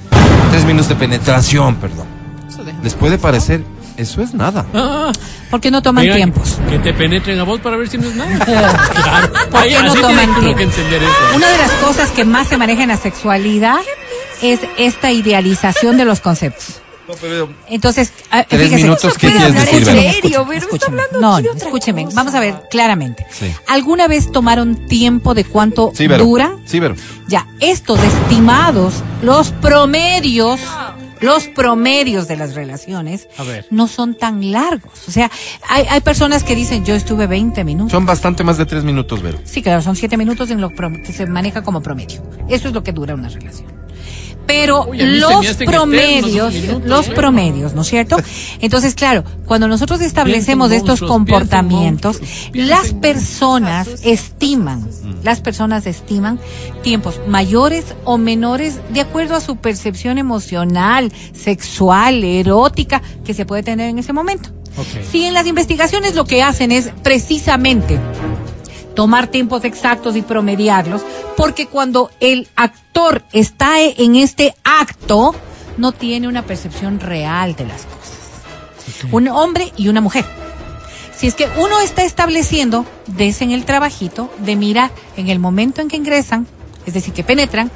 Tres 0.51 0.63
minutos 0.65 0.89
de 0.89 0.95
penetración, 0.95 1.75
perdón. 1.77 2.05
Les 2.85 2.93
puede 2.93 3.17
parecer, 3.17 3.63
eso 3.97 4.21
es 4.21 4.35
nada. 4.35 4.63
Ah, 4.71 5.11
Porque 5.49 5.71
no 5.71 5.81
toman 5.81 6.05
tiempos. 6.05 6.59
Que 6.69 6.77
te 6.77 6.93
penetren 6.93 7.39
a 7.39 7.43
vos 7.43 7.59
para 7.59 7.77
ver 7.77 7.89
si 7.89 7.97
no 7.97 8.07
es 8.07 8.15
nada. 8.15 8.37
claro. 8.45 9.33
¿Por 9.49 9.59
Ahí, 9.59 9.73
qué 9.73 9.81
no 9.81 9.91
así 9.91 10.01
toman 10.01 10.39
tiempo? 10.39 10.57
que 10.57 10.63
eso. 10.65 11.35
Una 11.35 11.49
de 11.49 11.57
las 11.57 11.71
cosas 11.83 12.11
que 12.11 12.23
más 12.25 12.47
se 12.47 12.57
maneja 12.57 12.83
en 12.83 12.89
la 12.89 12.97
sexualidad 12.97 13.79
es 14.43 14.59
esta 14.77 15.11
idealización 15.11 15.97
de 15.97 16.05
los 16.05 16.19
conceptos. 16.19 16.81
Entonces, 17.69 18.11
ah, 18.31 18.43
Tres 18.47 18.61
fíjese, 18.63 18.83
minutos, 18.83 19.13
¿qué 19.17 19.27
puede 19.27 19.33
quieres 19.33 19.43
hablar 19.43 19.65
decir, 19.65 19.87
en 19.89 20.13
serio, 20.13 20.41
Escúcheme, 20.41 20.59
pero 20.59 20.75
está 20.75 20.87
hablando 20.87 21.21
No, 21.21 21.41
no, 21.41 21.51
escúcheme, 21.53 22.07
vamos 22.13 22.33
a 22.33 22.39
ver 22.39 22.55
claramente. 22.69 23.25
Sí. 23.31 23.51
¿Alguna 23.67 24.07
vez 24.07 24.31
tomaron 24.31 24.87
tiempo 24.87 25.33
de 25.33 25.43
cuánto 25.43 25.91
Sí, 25.93 26.07
dura? 26.07 26.55
Sí, 26.65 26.79
Vero. 26.79 26.95
Ya, 27.27 27.47
estos 27.59 27.99
estimados, 28.03 28.95
los 29.21 29.51
promedios, 29.51 30.59
los 31.21 31.47
promedios 31.47 32.27
de 32.27 32.37
las 32.37 32.55
relaciones 32.55 33.27
no 33.69 33.87
son 33.87 34.15
tan 34.15 34.51
largos. 34.51 35.07
O 35.07 35.11
sea, 35.11 35.31
hay, 35.67 35.85
hay 35.89 36.01
personas 36.01 36.43
que 36.43 36.55
dicen, 36.55 36.85
yo 36.85 36.95
estuve 36.95 37.27
20 37.27 37.63
minutos. 37.63 37.91
Son 37.91 38.05
bastante 38.05 38.43
más 38.43 38.57
de 38.57 38.65
tres 38.65 38.83
minutos, 38.83 39.21
Vero. 39.21 39.39
Sí, 39.43 39.61
claro, 39.61 39.81
son 39.81 39.95
siete 39.95 40.17
minutos 40.17 40.49
en 40.51 40.61
lo 40.61 40.69
que 40.69 41.13
se 41.13 41.25
maneja 41.25 41.63
como 41.63 41.81
promedio. 41.81 42.23
Eso 42.49 42.67
es 42.67 42.73
lo 42.73 42.83
que 42.83 42.91
dura 42.91 43.13
una 43.15 43.29
relación. 43.29 43.84
Pero 44.45 44.85
Uy, 44.85 44.97
los 44.99 45.55
promedios, 45.57 46.53
minutos, 46.53 46.85
los 46.85 47.07
¿eh? 47.07 47.11
promedios, 47.11 47.73
¿no 47.73 47.81
es 47.81 47.87
cierto? 47.87 48.17
Entonces, 48.61 48.95
claro, 48.95 49.23
cuando 49.45 49.67
nosotros 49.67 50.01
establecemos 50.01 50.71
estos 50.71 51.01
monstruos, 51.01 51.11
comportamientos, 51.11 52.19
monstruos, 52.19 52.67
las 52.67 52.93
personas 52.93 53.87
estiman, 54.03 54.87
las 55.23 55.41
personas 55.41 55.87
estiman 55.87 56.39
tiempos 56.83 57.19
mayores 57.27 57.95
o 58.03 58.17
menores 58.17 58.79
de 58.93 59.01
acuerdo 59.01 59.35
a 59.35 59.41
su 59.41 59.57
percepción 59.57 60.17
emocional, 60.17 61.11
sexual, 61.33 62.23
erótica 62.23 63.01
que 63.23 63.33
se 63.33 63.45
puede 63.45 63.63
tener 63.63 63.89
en 63.89 63.99
ese 63.99 64.13
momento. 64.13 64.49
Si 65.09 65.23
en 65.23 65.33
las 65.33 65.47
investigaciones 65.47 66.15
lo 66.15 66.25
que 66.25 66.43
hacen 66.43 66.71
es 66.71 66.91
precisamente 67.01 67.97
tomar 68.95 69.27
tiempos 69.27 69.63
exactos 69.65 70.15
y 70.15 70.21
promediarlos, 70.21 71.01
porque 71.37 71.67
cuando 71.67 72.09
el 72.19 72.47
actor 72.55 73.23
está 73.33 73.81
en 73.81 74.15
este 74.15 74.55
acto, 74.63 75.35
no 75.77 75.91
tiene 75.91 76.27
una 76.27 76.43
percepción 76.43 76.99
real 76.99 77.55
de 77.55 77.65
las 77.65 77.83
cosas. 77.83 78.15
Un 79.11 79.27
hombre 79.27 79.73
y 79.75 79.89
una 79.89 80.01
mujer. 80.01 80.25
Si 81.15 81.27
es 81.27 81.35
que 81.35 81.47
uno 81.57 81.79
está 81.79 82.03
estableciendo, 82.03 82.85
des 83.07 83.41
en 83.41 83.51
el 83.51 83.65
trabajito 83.65 84.29
de 84.39 84.55
mirar 84.55 84.91
en 85.15 85.29
el 85.29 85.39
momento 85.39 85.81
en 85.81 85.87
que 85.87 85.97
ingresan, 85.97 86.47
es 86.85 86.93
decir, 86.93 87.13
que 87.13 87.23
penetran, 87.23 87.71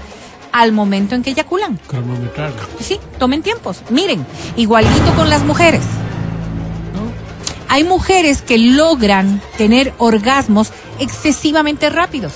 al 0.52 0.72
momento 0.72 1.16
en 1.16 1.24
que 1.24 1.32
eyaculan. 1.32 1.80
Cronometrarlo. 1.88 2.62
Sí, 2.80 3.00
tomen 3.18 3.42
tiempos. 3.42 3.82
Miren, 3.90 4.26
igualito 4.58 5.14
con 5.16 5.30
las 5.30 5.44
mujeres. 5.44 5.82
Hay 7.70 7.84
mujeres 7.84 8.42
que 8.42 8.58
logran 8.58 9.42
tener 9.58 9.94
orgasmos 10.00 10.74
excesivamente 11.00 11.90
rápidos. 11.90 12.34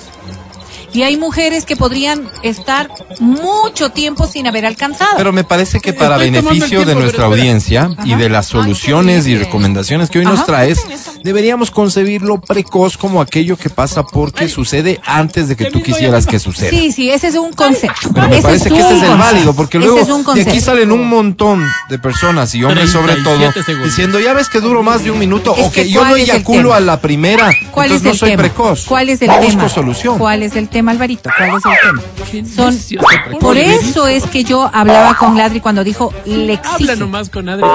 Y 0.94 1.02
hay 1.04 1.18
mujeres 1.18 1.66
que 1.66 1.76
podrían 1.76 2.30
estar 2.44 2.90
mucho 3.20 3.90
tiempo 3.90 4.28
sin 4.28 4.48
haber 4.48 4.66
alcanzado. 4.66 5.12
Pero 5.18 5.32
me 5.34 5.44
parece 5.44 5.80
que 5.80 5.94
para 5.94 6.16
Estoy 6.18 6.32
beneficio 6.32 6.86
de 6.86 6.96
nuestra 6.96 7.26
audiencia 7.26 7.90
y 8.06 8.16
de 8.16 8.30
las 8.30 8.46
soluciones 8.48 9.26
y 9.28 9.36
recomendaciones 9.38 10.10
que 10.10 10.20
hoy 10.20 10.26
nos 10.26 10.46
traes, 10.46 10.80
deberíamos 11.24 11.72
concebirlo 11.72 12.40
precoz 12.42 12.98
como 12.98 13.22
aquello 13.22 13.58
que 13.58 13.70
pasa 13.70 14.04
porque 14.04 14.48
sucede 14.48 15.00
antes 15.04 15.48
de 15.48 15.56
que 15.56 15.72
tú 15.72 15.82
quisieras 15.82 16.26
que 16.28 16.40
suceda. 16.40 16.70
sí, 16.70 16.92
sí, 16.92 17.10
ese 17.10 17.28
es 17.28 17.36
un 17.36 17.54
concepto. 17.54 18.10
Pero 18.14 18.28
me 18.28 18.36
Ese 18.38 18.44
parece 18.44 18.70
que 18.70 18.80
ese 18.80 18.96
es 18.98 19.04
el 19.04 19.18
válido, 19.18 19.56
porque 19.56 19.78
Ese 19.78 19.88
luego 19.88 20.34
de 20.34 20.42
aquí 20.42 20.60
salen 20.60 20.92
un 20.92 21.08
montón 21.08 21.66
de 21.90 21.98
personas 22.00 22.54
y 22.56 22.64
hombres 22.64 22.92
sobre 22.92 23.16
todo 23.16 23.36
37 23.38 23.64
segundos. 23.64 23.90
diciendo, 23.90 24.20
ya 24.20 24.34
ves 24.34 24.50
que 24.50 24.60
duro 24.60 24.84
más 24.84 25.04
de 25.04 25.12
un 25.12 25.20
minuto 25.20 25.56
Es 25.58 25.66
o 25.68 25.72
que 25.72 25.84
que 25.84 25.90
yo 25.90 26.02
no 26.04 26.10
¿cuál 26.10 26.22
es 26.22 26.30
el 26.30 26.36
eyaculo 26.36 26.74
a 26.74 26.80
la 26.80 27.00
primera, 27.02 27.52
¿Cuál 27.72 27.88
entonces 27.92 27.96
es 27.98 28.04
no 28.04 28.12
el 28.12 28.18
soy 28.18 28.30
tema? 28.32 28.44
precoz. 28.44 28.86
¿Cuál 28.86 29.10
es 29.10 29.22
el 29.22 29.30
Busco 29.30 29.48
tema? 29.50 29.70
solución. 29.70 30.18
¿Cuál 30.20 30.44
es 30.44 30.56
el 30.56 30.70
tema, 30.70 30.83
Alvarito? 30.92 31.30
¿Cuál 31.38 31.50
es 31.58 31.66
el 31.66 31.72
tema? 31.82 32.02
Qué 32.32 32.46
Son, 32.46 33.40
por 33.40 33.58
eso 33.58 34.08
es 34.08 34.26
que 34.26 34.44
yo 34.44 34.70
hablaba 34.74 35.16
con 35.18 35.38
Ladri 35.38 35.60
cuando 35.60 35.84
dijo 35.84 36.14
le 36.26 36.60
Habla 36.64 36.96
nomás 36.96 37.30
con 37.30 37.50
Adri. 37.50 37.66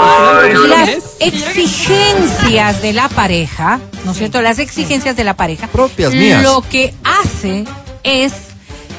Las 0.68 1.16
exigencias 1.20 2.82
de 2.82 2.92
la 2.92 3.08
pareja, 3.08 3.80
¿no 4.04 4.12
es 4.12 4.18
cierto? 4.18 4.42
Las 4.42 4.58
exigencias 4.58 5.16
de 5.16 5.24
la 5.24 5.34
pareja. 5.34 5.66
Propias 5.68 6.12
mías. 6.12 6.42
Lo 6.42 6.62
que 6.62 6.94
hace 7.04 7.64
es 8.02 8.32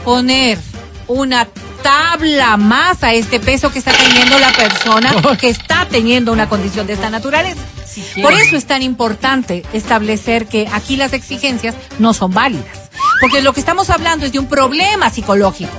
poner 0.03 0.57
una 1.07 1.47
tabla 1.81 2.57
más 2.57 3.03
a 3.03 3.13
este 3.13 3.39
peso 3.39 3.71
que 3.71 3.79
está 3.79 3.91
teniendo 3.91 4.37
la 4.39 4.51
persona 4.51 5.13
que 5.39 5.49
está 5.49 5.87
teniendo 5.89 6.31
una 6.31 6.49
condición 6.49 6.87
de 6.87 6.93
esta 6.93 7.09
naturaleza. 7.09 7.61
Por 8.21 8.33
eso 8.33 8.55
es 8.55 8.65
tan 8.65 8.81
importante 8.81 9.63
establecer 9.73 10.45
que 10.45 10.67
aquí 10.71 10.95
las 10.95 11.13
exigencias 11.13 11.75
no 11.97 12.13
son 12.13 12.31
válidas. 12.31 12.78
Porque 13.19 13.41
lo 13.41 13.53
que 13.53 13.59
estamos 13.59 13.89
hablando 13.89 14.25
es 14.25 14.31
de 14.31 14.39
un 14.39 14.47
problema 14.47 15.09
psicológico. 15.09 15.71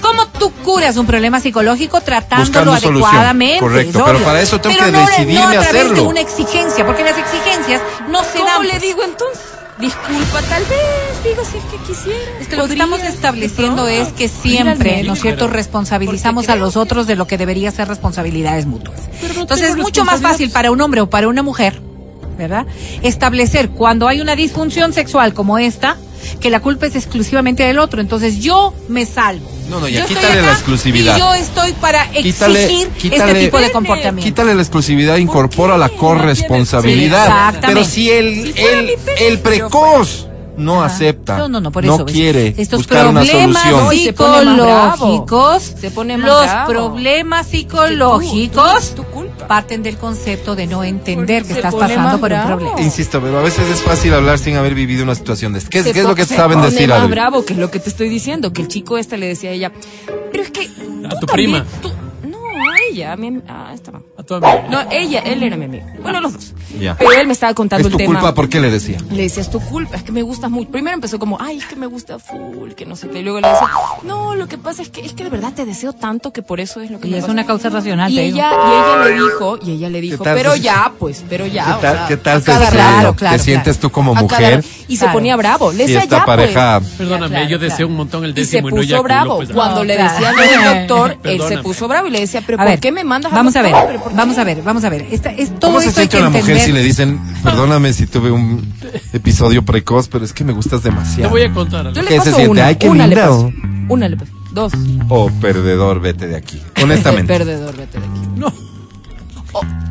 ¿Cómo 0.00 0.26
tú 0.28 0.50
curas 0.64 0.96
un 0.96 1.06
problema 1.06 1.40
psicológico 1.40 2.00
tratándolo 2.00 2.46
Buscando 2.46 2.72
solución. 2.80 3.04
adecuadamente? 3.04 3.60
Correcto, 3.60 4.02
pero 4.04 4.18
para 4.20 4.40
eso 4.40 4.60
tengo 4.60 4.74
Pero 4.78 4.86
que 4.86 4.92
no, 4.92 5.00
no 5.00 5.06
decidirme 5.06 5.40
a 5.40 5.50
través 5.50 5.68
hacerlo. 5.68 5.94
de 5.94 6.00
una 6.02 6.20
exigencia, 6.20 6.86
porque 6.86 7.02
las 7.02 7.18
exigencias 7.18 7.80
no 8.08 8.22
se 8.22 8.38
¿Cómo 8.38 8.44
dan. 8.50 8.68
le 8.68 8.78
digo 8.78 9.02
entonces? 9.02 9.42
Disculpa, 9.78 10.40
tal 10.48 10.64
vez, 10.64 11.24
digo 11.24 11.42
si 11.44 11.58
es 11.58 11.64
que 11.64 11.76
quisiera. 11.86 12.18
Es 12.40 12.48
que 12.48 12.56
lo 12.56 12.66
que 12.66 12.72
estamos 12.72 13.00
estableciendo 13.02 13.88
es 13.88 14.08
que 14.08 14.28
siempre. 14.28 15.02
¿no 15.02 15.14
es 15.14 15.20
cierto?, 15.20 15.48
responsabilizamos 15.48 16.48
a 16.48 16.56
los 16.56 16.76
otros 16.76 17.06
de 17.06 17.14
lo 17.16 17.26
que 17.26 17.36
debería 17.36 17.70
ser 17.70 17.86
responsabilidades 17.88 18.64
mutuas. 18.66 19.00
No 19.34 19.40
Entonces 19.42 19.70
es 19.70 19.76
mucho 19.76 20.04
más 20.04 20.20
fácil 20.22 20.50
para 20.50 20.70
un 20.70 20.80
hombre 20.80 21.02
o 21.02 21.10
para 21.10 21.28
una 21.28 21.42
mujer, 21.42 21.80
¿verdad? 22.38 22.66
Establecer 23.02 23.68
cuando 23.70 24.08
hay 24.08 24.20
una 24.22 24.34
disfunción 24.34 24.92
sexual 24.94 25.34
como 25.34 25.58
esta, 25.58 25.96
que 26.40 26.50
la 26.50 26.60
culpa 26.60 26.86
es 26.86 26.96
exclusivamente 26.96 27.62
del 27.62 27.78
otro. 27.78 28.00
Entonces 28.00 28.40
yo 28.40 28.74
me 28.88 29.06
salvo. 29.06 29.50
No, 29.70 29.80
no, 29.80 29.88
ya 29.88 30.00
Yo 30.00 30.06
quítale 30.06 30.42
la 30.42 30.52
exclusividad. 30.52 31.16
Y 31.16 31.18
yo 31.20 31.34
estoy 31.34 31.72
para 31.74 32.04
exigir 32.12 32.32
Quítale- 32.34 32.88
quítale- 32.98 33.26
este 33.32 33.44
tipo 33.46 33.58
de 33.58 33.72
comportamiento. 33.72 34.22
Quítale 34.24 34.54
la 34.54 34.62
exclusividad, 34.62 35.16
incorpora 35.16 35.76
la 35.76 35.88
corresponsabilidad. 35.88 37.24
Sí, 37.26 37.32
exactamente. 37.32 37.66
Pero 37.66 37.84
si 37.84 38.10
el, 38.10 38.54
el, 38.56 38.90
el 39.20 39.38
precoz 39.40 40.28
no 40.56 40.82
Ajá. 40.82 40.94
acepta, 40.94 41.36
No, 41.36 41.48
no, 41.48 41.60
no, 41.60 41.70
por 41.70 41.84
eso. 41.84 42.04
¿ves? 42.04 42.14
quiere 42.14 42.54
Estos 42.56 42.78
buscar 42.78 43.08
una 43.08 43.20
problemas 43.22 43.62
solución. 43.62 43.84
No, 43.84 43.92
y 43.92 44.04
se 44.04 44.12
pone 44.14 44.44
más 44.44 44.56
bravo. 44.56 44.92
psicológicos, 44.94 45.62
Se 45.80 45.90
pone 45.90 46.16
más 46.16 46.26
los 46.28 46.42
bravo. 46.44 46.68
problemas 46.70 47.46
tú- 47.46 47.50
psicológicos 47.52 48.94
tú-. 48.94 49.04
Parten 49.46 49.82
del 49.82 49.96
concepto 49.96 50.54
de 50.56 50.66
no 50.66 50.84
entender 50.84 51.44
que 51.44 51.52
estás 51.54 51.74
pasando 51.74 52.18
por 52.20 52.30
un 52.32 52.36
bravo. 52.38 52.56
problema. 52.58 52.80
Insisto, 52.80 53.20
pero 53.20 53.38
a 53.38 53.42
veces 53.42 53.68
es 53.70 53.82
fácil 53.82 54.12
hablar 54.14 54.38
sin 54.38 54.56
haber 54.56 54.74
vivido 54.74 55.04
una 55.04 55.14
situación 55.14 55.52
de. 55.52 55.60
¿Qué, 55.60 55.82
Se 55.82 55.92
qué 55.92 56.00
es 56.00 56.04
lo 56.06 56.14
que 56.14 56.24
se 56.24 56.36
saben 56.36 56.60
decir, 56.62 56.88
más 56.88 57.08
bravo, 57.08 57.44
que 57.44 57.52
es 57.54 57.58
lo 57.58 57.70
que 57.70 57.78
te 57.80 57.88
estoy 57.88 58.08
diciendo, 58.08 58.52
que 58.52 58.62
el 58.62 58.68
chico 58.68 58.98
este 58.98 59.16
le 59.16 59.26
decía 59.28 59.50
a 59.50 59.52
ella, 59.52 59.72
pero 60.30 60.42
es 60.42 60.50
que 60.50 60.62
A 61.06 61.08
tú 61.10 61.20
tu 61.20 61.26
también, 61.26 61.50
prima. 61.62 61.66
tú- 61.82 61.92
no, 62.28 62.38
a 62.38 62.76
ella, 62.90 63.12
a 63.12 63.16
mi, 63.16 63.40
a 63.48 63.72
esta 63.74 63.92
no. 63.92 64.02
A 64.18 64.22
tu 64.22 64.34
amigo. 64.34 64.64
No, 64.70 64.80
ella, 64.90 65.20
él 65.20 65.42
era 65.42 65.56
mi 65.56 65.66
amigo. 65.66 65.86
Bueno, 66.02 66.20
los 66.20 66.32
dos. 66.32 66.52
Ya. 66.80 66.96
Pero 66.96 67.12
él 67.12 67.26
me 67.26 67.32
estaba 67.32 67.54
contando 67.54 67.88
Es 67.88 67.92
tu 67.92 67.98
el 67.98 68.06
tema. 68.06 68.18
culpa, 68.20 68.34
¿por 68.34 68.48
qué 68.48 68.60
le 68.60 68.70
decía? 68.70 68.98
Le 69.10 69.22
decía, 69.22 69.42
es 69.42 69.50
tu 69.50 69.60
culpa, 69.60 69.96
es 69.96 70.02
que 70.02 70.12
me 70.12 70.22
gustas 70.22 70.50
mucho. 70.50 70.70
Primero 70.70 70.94
empezó 70.94 71.18
como, 71.18 71.38
ay, 71.40 71.58
es 71.58 71.64
que 71.66 71.76
me 71.76 71.86
gusta 71.86 72.18
full, 72.18 72.72
que 72.72 72.84
no 72.86 72.96
sé 72.96 73.08
qué. 73.08 73.20
Y 73.20 73.22
luego 73.22 73.40
le 73.40 73.48
decía, 73.48 73.68
no, 74.02 74.34
lo 74.34 74.48
que 74.48 74.58
pasa 74.58 74.82
es 74.82 74.88
que 74.90 75.00
es 75.04 75.12
que 75.12 75.24
de 75.24 75.30
verdad 75.30 75.52
te 75.54 75.64
deseo 75.64 75.92
tanto 75.92 76.32
que 76.32 76.42
por 76.42 76.60
eso 76.60 76.80
es 76.80 76.90
lo 76.90 76.98
que 77.00 77.08
Y 77.08 77.12
me 77.12 77.18
es 77.18 77.22
pasa". 77.22 77.32
una 77.32 77.46
causa 77.46 77.68
racional, 77.70 78.10
Y 78.12 78.16
te 78.16 78.22
digo. 78.22 78.36
ella, 78.38 78.50
y 78.50 78.72
ella 78.72 79.04
le 79.04 79.14
dijo, 79.22 79.58
y 79.64 79.70
ella 79.72 79.88
le 79.90 80.00
dijo, 80.00 80.24
pero 80.24 80.52
se- 80.54 80.60
ya, 80.60 80.92
pues, 80.98 81.24
pero 81.28 81.46
ya. 81.46 81.64
¿Qué 81.64 81.70
o 81.72 81.76
tal, 81.78 81.96
sea, 81.96 82.06
qué 82.08 82.16
tal 82.16 82.36
a 82.36 82.40
se 82.40 82.46
cada 82.46 82.58
siente? 82.70 83.16
Claro, 83.16 83.36
¿Te 83.36 83.38
sientes 83.42 83.78
tú 83.78 83.90
como 83.90 84.12
a 84.12 84.14
cada 84.14 84.22
mujer? 84.24 84.64
Y 84.88 84.96
se 84.96 85.04
Claro. 85.04 85.12
ponía 85.18 85.36
bravo. 85.36 85.72
Le 85.72 85.78
decía, 85.84 86.00
esta 86.00 86.18
ya, 86.18 86.24
pareja 86.24 86.80
pues. 86.80 86.92
Perdóname, 86.92 87.28
claro, 87.34 87.48
yo 87.48 87.58
deseo 87.58 87.76
claro. 87.76 87.88
un 87.88 87.96
montón 87.96 88.24
el 88.24 88.30
Y 88.30 88.34
se 88.34 88.40
décimo 88.40 88.68
y 88.68 88.70
no 88.72 88.76
puso 88.76 88.82
eyaculo, 88.82 89.02
bravo. 89.04 89.36
pues, 89.36 89.50
Cuando 89.50 89.76
No, 89.78 89.84
le 89.84 89.96
decía 89.96 90.32
del 90.32 90.86
doctor, 90.88 91.18
él 91.24 91.42
se 91.48 91.58
puso 91.58 91.88
bravo 91.88 92.06
y 92.08 92.10
le 92.10 92.20
decía, 92.20 92.42
pero 92.46 92.60
A 92.60 92.64
¿por 92.66 92.78
qué 92.80 92.92
me 92.92 93.04
mandas 93.04 93.32
al 93.32 93.38
Vamos 93.38 93.56
a 93.56 93.62
ver, 93.62 93.74
vamos 94.14 94.38
a 94.38 94.44
ver, 94.44 94.62
vamos 94.62 94.84
a 94.84 94.88
ver. 94.90 95.06
Esta, 95.10 95.30
es, 95.30 95.48
todo 95.58 95.70
¿Cómo 95.72 95.80
se 95.80 95.88
esto 95.88 96.08
que 96.08 96.18
una 96.18 96.30
si 96.60 96.72
le 96.72 96.82
dicen, 96.82 97.20
perdóname 97.42 97.92
si 97.92 98.06
tuve 98.06 98.30
un 98.30 98.72
episodio 99.12 99.64
precoz, 99.64 100.08
pero 100.08 100.24
es 100.24 100.32
que 100.32 100.44
me 100.44 100.52
gustas 100.52 100.82
Te 100.82 100.90
demasiado? 100.90 101.30
voy 101.30 101.42
a 101.42 101.52
contar 101.52 101.80
algo. 101.86 101.92
Yo 101.94 102.02
le 102.02 102.08
¿Qué 102.08 102.14
se 102.14 102.18
paso 102.18 102.30
siente? 102.36 102.48
una, 102.50 102.66
Ay, 102.66 102.76
qué 102.76 102.88
una 102.88 103.06
le. 103.06 103.16
Una 103.88 104.08
le 104.08 104.16
paso. 104.16 104.32
Dos. 104.52 104.72
Oh, 105.08 105.30
perdedor, 105.40 106.00
vete 106.00 106.26
de 106.26 106.36
aquí. 106.36 106.60
Honestamente. 106.82 107.32
Perdedor, 107.38 107.76
vete 107.76 108.00
de 108.00 108.06
aquí. 108.06 108.20
No. 108.36 108.50
Vete. 108.50 109.85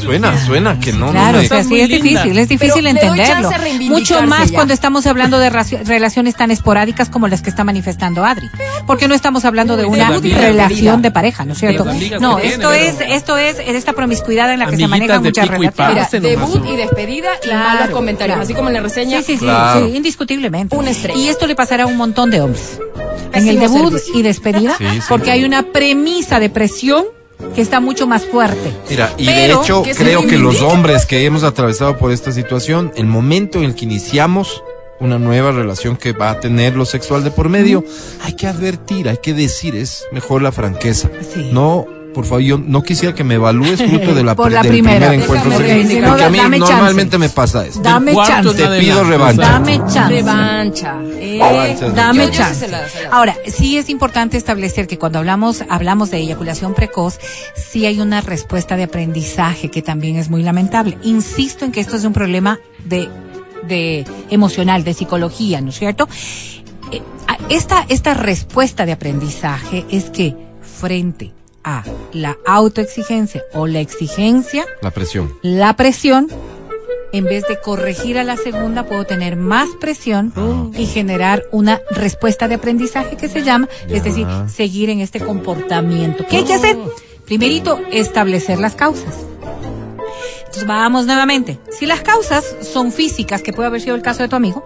Suena, 0.00 0.44
suena 0.44 0.78
que 0.80 0.92
no, 0.92 1.10
Claro, 1.10 1.38
no 1.42 1.46
o 1.46 1.50
me... 1.50 1.58
es 1.60 1.66
linda. 1.68 1.86
difícil, 1.86 2.38
es 2.38 2.48
difícil 2.48 2.84
Pero 2.84 2.88
entenderlo. 2.88 3.50
Mucho 3.88 4.22
más 4.22 4.50
ya. 4.50 4.54
cuando 4.56 4.74
estamos 4.74 5.06
hablando 5.06 5.38
de 5.38 5.50
relaciones 5.50 6.34
tan 6.36 6.50
esporádicas 6.50 7.08
como 7.08 7.28
las 7.28 7.42
que 7.42 7.50
está 7.50 7.64
manifestando 7.64 8.24
Adri. 8.24 8.48
Porque 8.86 9.08
no 9.08 9.14
estamos 9.14 9.44
hablando 9.44 9.76
de 9.76 9.84
una 9.84 10.10
de 10.18 10.34
relación 10.34 11.02
de 11.02 11.10
pareja, 11.10 11.44
¿no 11.44 11.52
es 11.52 11.58
cierto? 11.58 11.84
No, 12.20 12.38
esto 12.38 12.70
tiene, 12.70 12.88
es, 12.88 12.94
pero- 12.96 13.12
esto 13.12 13.38
es 13.38 13.56
esta 13.58 13.92
promiscuidad 13.92 14.52
en 14.52 14.58
la 14.60 14.66
que 14.66 14.76
se 14.76 14.84
Amiguitas 14.84 15.20
manejan 15.20 15.22
muchas 15.22 15.48
relaciones. 15.48 16.22
nomás. 16.22 16.52
debut 16.52 16.66
y 16.72 16.76
despedida 16.76 17.28
y 17.44 17.48
malos 17.48 17.90
comentarios, 17.90 18.34
claro. 18.36 18.42
así 18.42 18.54
como 18.54 18.68
en 18.68 18.74
la 18.74 18.80
reseña. 18.80 19.18
Sí, 19.18 19.24
sí, 19.24 19.32
sí, 19.38 19.44
Claro. 19.44 19.86
sí, 19.88 19.96
indiscutiblemente. 19.96 20.76
Una 20.76 20.90
estrella. 20.90 21.18
Y 21.18 21.28
esto 21.28 21.46
le 21.46 21.54
pasará 21.54 21.84
a 21.84 21.86
un 21.86 21.96
montón 21.96 22.30
de 22.30 22.40
hombres. 22.40 22.78
En 23.32 23.48
el 23.48 23.58
debut 23.58 23.92
servicio. 23.92 24.18
y 24.18 24.22
despedida, 24.22 24.74
Sí, 24.76 24.84
sí. 24.94 25.00
porque 25.08 25.30
hay 25.30 25.44
una 25.44 25.62
premisa 25.62 26.38
de 26.38 26.50
presión 26.50 27.04
que 27.54 27.60
está 27.60 27.80
mucho 27.80 28.06
más 28.06 28.24
fuerte. 28.24 28.72
Mira, 28.88 29.12
y 29.18 29.26
Pero 29.26 29.38
de 29.38 29.62
hecho 29.62 29.82
creo 29.96 30.26
que 30.26 30.38
los 30.38 30.62
hombres 30.62 31.06
que 31.06 31.24
hemos 31.24 31.44
atravesado 31.44 31.98
por 31.98 32.12
esta 32.12 32.32
situación, 32.32 32.92
el 32.96 33.06
momento 33.06 33.58
en 33.58 33.64
el 33.64 33.74
que 33.74 33.84
iniciamos 33.84 34.62
una 35.00 35.18
nueva 35.18 35.50
relación 35.50 35.96
que 35.96 36.12
va 36.12 36.30
a 36.30 36.40
tener 36.40 36.76
lo 36.76 36.84
sexual 36.84 37.24
de 37.24 37.30
por 37.32 37.48
medio, 37.48 37.84
hay 38.22 38.34
que 38.34 38.46
advertir, 38.46 39.08
hay 39.08 39.18
que 39.18 39.34
decir, 39.34 39.74
es 39.74 40.04
mejor 40.12 40.42
la 40.42 40.52
franqueza. 40.52 41.10
Sí. 41.34 41.50
No, 41.52 41.86
por 42.14 42.24
favor, 42.24 42.40
yo 42.42 42.58
no 42.58 42.82
quisiera 42.82 43.14
que 43.14 43.24
me 43.24 43.34
evalúes 43.34 43.82
fruto 43.82 44.14
de 44.14 44.22
la, 44.24 44.34
Por 44.36 44.52
la 44.52 44.62
del 44.62 44.70
primera. 44.72 45.08
primer 45.08 45.22
encuentro 45.24 45.50
sexual, 45.58 46.04
porque 46.08 46.24
a 46.24 46.30
mí 46.30 46.38
Dame 46.38 46.58
chance. 46.58 46.72
normalmente 46.74 47.18
me 47.18 47.28
pasa 47.28 47.66
esto. 47.66 47.80
Dame 47.80 48.14
chance. 48.14 48.54
Te 48.54 48.78
pido 48.80 49.04
revancha. 49.04 49.42
Dame 49.42 49.78
chance. 49.78 50.08
Revancha. 50.08 50.96
Eh, 51.20 51.38
Revancha. 51.40 51.88
Dame 51.90 52.30
chance. 52.30 52.54
se 52.66 52.68
la- 52.68 52.88
se 52.88 53.02
la- 53.04 53.10
Ahora, 53.10 53.36
sí 53.46 53.76
es 53.78 53.88
importante 53.88 54.36
establecer 54.36 54.86
que 54.86 54.98
cuando 54.98 55.18
hablamos, 55.18 55.62
hablamos 55.68 56.10
de 56.10 56.18
eyaculación 56.18 56.74
precoz, 56.74 57.18
sí 57.54 57.86
hay 57.86 58.00
una 58.00 58.20
respuesta 58.20 58.76
de 58.76 58.84
aprendizaje 58.84 59.70
que 59.70 59.82
también 59.82 60.16
es 60.16 60.28
muy 60.30 60.42
lamentable. 60.42 60.98
Insisto 61.02 61.64
en 61.64 61.72
que 61.72 61.80
esto 61.80 61.96
es 61.96 62.04
un 62.04 62.12
problema 62.12 62.58
de, 62.84 63.08
de 63.66 64.04
emocional, 64.30 64.84
de 64.84 64.94
psicología, 64.94 65.60
¿no 65.60 65.70
es 65.70 65.78
cierto? 65.78 66.08
Eh, 66.90 67.00
esta, 67.48 67.84
esta 67.88 68.14
respuesta 68.14 68.84
de 68.86 68.92
aprendizaje 68.92 69.84
es 69.90 70.10
que 70.10 70.34
frente 70.60 71.32
a 71.64 71.84
la 72.12 72.36
autoexigencia 72.46 73.42
o 73.54 73.66
la 73.66 73.80
exigencia, 73.80 74.64
La 74.80 74.90
presión. 74.90 75.32
la 75.42 75.76
presión, 75.76 76.28
en 77.12 77.24
vez 77.24 77.44
de 77.46 77.60
corregir 77.60 78.18
a 78.18 78.24
la 78.24 78.36
segunda, 78.36 78.84
puedo 78.86 79.04
tener 79.04 79.36
más 79.36 79.68
presión 79.80 80.32
y 80.76 80.86
generar 80.86 81.44
una 81.52 81.80
respuesta 81.90 82.48
de 82.48 82.54
aprendizaje 82.56 83.16
que 83.16 83.28
se 83.28 83.42
llama, 83.42 83.68
es 83.88 84.02
decir, 84.04 84.26
seguir 84.48 84.90
en 84.90 85.00
este 85.00 85.20
comportamiento. 85.20 86.24
¿Qué 86.28 86.38
hay 86.38 86.44
que 86.44 86.54
hacer? 86.54 86.76
Primerito, 87.26 87.78
establecer 87.92 88.58
las 88.58 88.74
causas. 88.74 89.14
Entonces 90.38 90.66
vamos 90.66 91.06
nuevamente. 91.06 91.58
Si 91.70 91.86
las 91.86 92.00
causas 92.02 92.44
son 92.60 92.92
físicas, 92.92 93.42
que 93.42 93.52
puede 93.52 93.68
haber 93.68 93.80
sido 93.80 93.94
el 93.94 94.02
caso 94.02 94.22
de 94.22 94.28
tu 94.28 94.36
amigo, 94.36 94.64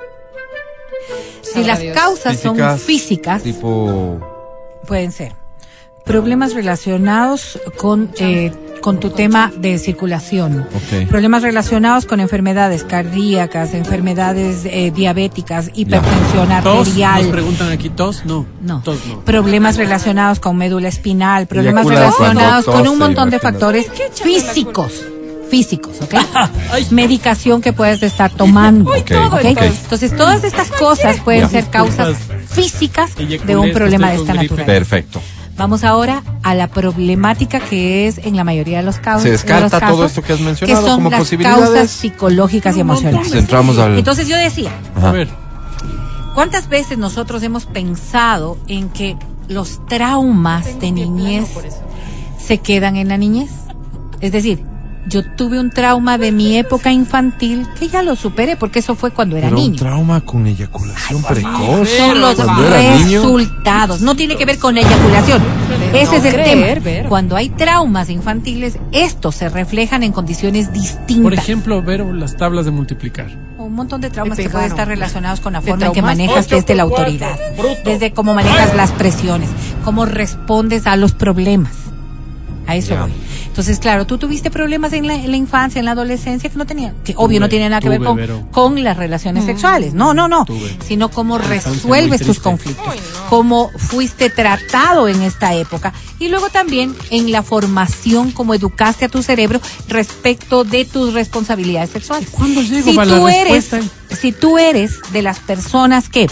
si 1.43 1.63
las 1.65 1.81
Dios. 1.81 1.95
causas 1.97 2.39
son 2.41 2.57
físicas, 2.79 3.43
Tipo. 3.43 4.19
pueden 4.87 5.13
ser 5.13 5.33
problemas 6.07 6.55
relacionados 6.55 7.61
con, 7.77 8.11
eh, 8.19 8.53
con 8.81 9.01
tu 9.01 9.11
tema 9.11 9.53
de 9.59 9.79
circulación, 9.79 10.67
problemas 11.11 11.43
relacionados 11.43 12.07
con 12.07 12.21
enfermedades 12.21 12.85
cardíacas, 12.85 13.75
enfermedades 13.75 14.65
eh, 14.65 14.93
diabéticas, 14.95 15.71
hipertensión 15.75 16.49
¿Tos? 16.63 16.65
Nos 16.65 16.89
arterial. 16.89 17.29
preguntan 17.31 17.71
aquí, 17.71 17.91
¿tos? 17.91 18.25
No. 18.25 18.47
No. 18.63 18.81
Tos 18.83 19.05
no. 19.07 19.21
Problemas 19.23 19.77
relacionados 19.77 20.39
con 20.39 20.57
médula 20.57 20.89
espinal, 20.89 21.49
problemas 21.49 21.85
Eyacula 21.85 22.13
relacionados 22.13 22.65
con 22.65 22.87
un 22.87 22.99
montón 22.99 23.29
de 23.29 23.41
factores 23.41 23.87
físicos. 24.15 25.05
Físicos, 25.51 26.01
¿ok? 26.01 26.15
Medicación 26.91 27.61
que 27.61 27.73
puedes 27.73 28.03
estar 28.03 28.33
tomando. 28.33 28.91
Ok, 28.91 29.13
¿ok? 29.27 29.33
ok. 29.33 29.63
Entonces, 29.63 30.17
todas 30.17 30.43
estas 30.43 30.71
cosas 30.73 31.21
pueden 31.21 31.49
ser 31.49 31.67
causas 31.67 32.17
físicas 32.49 33.13
de 33.17 33.57
un 33.57 33.73
problema 33.73 34.11
de 34.11 34.17
esta 34.17 34.35
naturaleza. 34.35 34.67
Perfecto. 34.67 35.21
Vamos 35.57 35.85
ahora 35.85 36.23
a 36.43 36.55
la 36.55 36.69
problemática 36.69 37.61
que 37.61 38.07
es 38.07 38.19
en 38.19 38.37
la 38.37 38.45
mayoría 38.45 38.79
de 38.79 38.83
los 38.85 38.99
casos. 38.99 39.23
Se 39.23 39.29
de 39.29 39.33
descarta 39.33 39.81
casos, 39.81 39.97
todo 39.97 40.07
esto 40.07 40.23
que 40.23 40.35
has 40.35 40.41
mencionado 40.41 40.81
que 40.81 40.87
son 40.87 40.97
como 40.97 41.11
las 41.11 41.21
posibilidades. 41.21 41.61
causas 41.61 41.91
psicológicas 41.91 42.77
y 42.77 42.81
emocionales. 42.81 43.33
Entramos 43.33 43.79
al. 43.79 43.99
Entonces 43.99 44.29
yo 44.29 44.37
decía, 44.37 44.71
Ajá. 44.95 45.09
A 45.09 45.13
ver. 45.13 45.29
¿cuántas 46.35 46.69
veces 46.69 46.99
nosotros 46.99 47.43
hemos 47.43 47.65
pensado 47.65 48.59
en 48.69 48.91
que 48.91 49.17
los 49.49 49.85
traumas 49.87 50.79
de 50.79 50.93
niñez 50.93 51.49
se 52.39 52.59
quedan 52.59 52.97
en 52.97 53.09
la 53.09 53.17
niñez? 53.17 53.51
Es 54.21 54.33
decir, 54.33 54.63
yo 55.09 55.23
tuve 55.25 55.61
un 55.61 55.71
trauma 55.71 56.19
de 56.19 56.33
mi 56.33 56.57
época 56.57 56.91
infantil 56.93 57.67
que 57.79 57.89
ya 57.89 58.03
lo 58.03 58.17
superé 58.17 58.57
porque 58.57 58.81
eso 58.81 58.95
fue 58.97 59.13
cuando 59.13 59.37
era 59.37 59.47
Pero 59.49 59.59
un 59.59 59.63
niño. 59.63 59.77
trauma 59.79 60.21
con 60.21 60.47
eyaculación 60.47 61.23
precoz. 61.23 61.89
Son 61.89 62.21
los 62.21 62.37
niño. 62.39 63.23
resultados. 63.23 64.01
No 64.01 64.17
tiene 64.17 64.37
que 64.37 64.45
ver 64.45 64.59
con 64.59 64.75
la 64.75 64.81
eyaculación. 64.81 65.43
Ese 65.95 66.13
no 66.13 66.19
es 66.19 66.25
el 66.25 66.33
creer, 66.35 66.83
tema. 66.83 67.09
Cuando 67.09 67.37
hay 67.37 67.51
traumas 67.51 68.11
infantiles, 68.11 68.79
estos 68.93 69.37
se 69.37 69.49
reflejan 69.49 70.03
en 70.03 70.13
condiciones 70.13 70.73
distintas. 70.73 71.23
Por 71.23 71.35
ejemplo, 71.35 71.83
Vero, 71.83 72.13
las 72.13 72.37
tablas 72.37 72.65
de 72.65 72.73
multiplicar. 72.73 73.29
un 73.59 73.75
montón 73.75 74.01
de 74.01 74.11
traumas 74.11 74.37
que 74.39 74.49
pueden 74.51 74.69
estar 74.69 74.87
relacionados 74.89 75.41
con 75.41 75.53
la 75.53 75.61
forma 75.61 75.87
en 75.87 75.93
que 75.93 76.03
manejas 76.03 76.49
desde 76.49 76.75
la 76.75 76.83
autoridad, 76.85 77.37
desde 77.85 78.13
cómo 78.13 78.35
manejas 78.35 78.75
las 78.77 78.91
presiones, 78.93 79.51
cómo 79.85 80.05
respondes 80.05 80.87
a 80.87 80.97
los 80.97 81.13
problemas. 81.13 81.73
A 82.67 82.75
eso 82.75 82.97
voy. 82.97 83.13
Entonces, 83.57 83.79
claro, 83.79 84.07
tú 84.07 84.19
tuviste 84.19 84.51
problemas 84.51 84.93
en 84.93 85.07
la, 85.07 85.15
en 85.15 85.31
la 85.31 85.37
infancia, 85.39 85.79
en 85.79 85.87
la 85.87 85.93
adolescencia, 85.93 86.51
que 86.51 86.59
no 86.59 86.67
tenían, 86.67 86.95
que 87.03 87.15
obvio 87.17 87.41
no 87.41 87.49
tiene 87.49 87.71
nada 87.71 87.81
que 87.81 87.89
ver 87.89 88.03
con, 88.03 88.15
Vero. 88.15 88.47
con 88.51 88.85
las 88.85 88.99
relaciones 88.99 89.47
sexuales. 89.47 89.95
No, 89.95 90.13
no, 90.13 90.29
no. 90.29 90.45
Tuve. 90.45 90.77
Sino 90.87 91.11
cómo 91.11 91.39
resuelves 91.39 92.21
tus 92.21 92.39
conflictos, 92.39 92.87
Uy, 92.87 92.97
no. 93.15 93.31
cómo 93.31 93.71
fuiste 93.79 94.29
tratado 94.29 95.09
en 95.09 95.23
esta 95.23 95.55
época 95.55 95.95
y 96.19 96.29
luego 96.29 96.51
también 96.51 96.95
en 97.09 97.33
la 97.33 97.43
formación, 97.43 98.31
cómo 98.33 98.53
educaste 98.53 99.07
a 99.07 99.09
tu 99.09 99.23
cerebro 99.23 99.59
respecto 99.89 100.65
de 100.65 100.85
tus 100.85 101.15
responsabilidades 101.15 101.89
sexuales. 101.89 102.29
¿Cuándo 102.31 102.61
llego 102.61 102.91
Si 102.91 102.95
para 102.95 103.11
la 103.11 103.19
tú 103.21 103.29
eres, 103.29 103.71
respuesta? 103.71 104.17
si 104.21 104.33
tú 104.33 104.59
eres 104.59 104.97
de 105.15 105.23
las 105.23 105.39
personas 105.39 106.11
que 106.11 106.27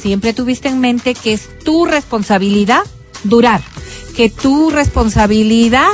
siempre 0.00 0.32
tuviste 0.32 0.68
en 0.68 0.80
mente 0.80 1.12
que 1.12 1.34
es 1.34 1.50
tu 1.66 1.84
responsabilidad 1.84 2.80
durar, 3.24 3.60
que 4.16 4.30
tu 4.30 4.70
responsabilidad 4.70 5.88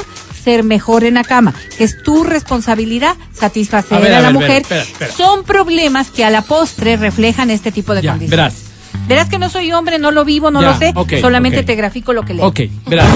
ser 0.49 0.65
mejor 0.65 1.05
en 1.05 1.15
la 1.15 1.25
cama, 1.25 1.55
que 1.77 1.85
es 1.85 2.03
tu 2.03 2.25
responsabilidad 2.25 3.17
satisfacer 3.33 3.95
a, 3.95 3.97
A 3.99 4.01
ver, 4.01 4.15
a 4.15 4.21
la 4.21 4.29
ver, 4.29 4.33
mujer, 4.35 4.63
espera, 4.63 4.83
espera. 4.83 5.13
son 5.13 5.45
problemas 5.45 6.11
que 6.11 6.25
a 6.25 6.31
la 6.31 6.41
postre 6.41 6.97
reflejan 6.97 7.51
este 7.51 7.71
tipo 7.71 7.95
de 7.95 8.01
Ya, 8.01 8.13
condiciones. 8.13 8.31
verás. 8.31 8.65
Verás 9.07 9.29
que 9.29 9.39
no 9.39 9.51
soy 9.51 9.73
hombre, 9.73 9.99
no 9.99 10.11
lo 10.11 10.25
vivo, 10.25 10.51
no 10.51 10.63
Ya, 10.63 10.69
lo 10.73 10.79
sé, 10.79 11.21
solamente 11.21 11.63
te 11.65 11.75
grafico 11.75 12.13
lo 12.15 12.23
que 12.25 12.33
leo. 12.35 12.47
Ok, 12.47 12.61
verás. 12.87 13.09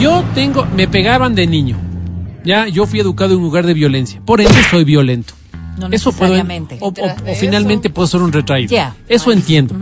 Yo 0.00 0.24
tengo, 0.34 0.64
me 0.76 0.86
pegaban 0.86 1.34
de 1.34 1.46
niño. 1.48 1.76
Ya, 2.44 2.68
yo 2.68 2.86
fui 2.86 3.00
educado 3.00 3.32
en 3.32 3.38
un 3.38 3.44
lugar 3.44 3.66
de 3.66 3.74
violencia. 3.74 4.20
Por 4.24 4.40
ende, 4.40 4.54
soy 4.70 4.84
violento. 4.84 5.34
No 5.76 5.88
Eso 5.90 6.12
puedo, 6.12 6.34
o, 6.80 6.92
finalmente 7.38 7.90
puedo 7.90 8.06
ser 8.06 8.22
un 8.22 8.32
retraído. 8.32 8.70
Ya. 8.70 8.94
Eso 9.08 9.32
entiendo. 9.32 9.74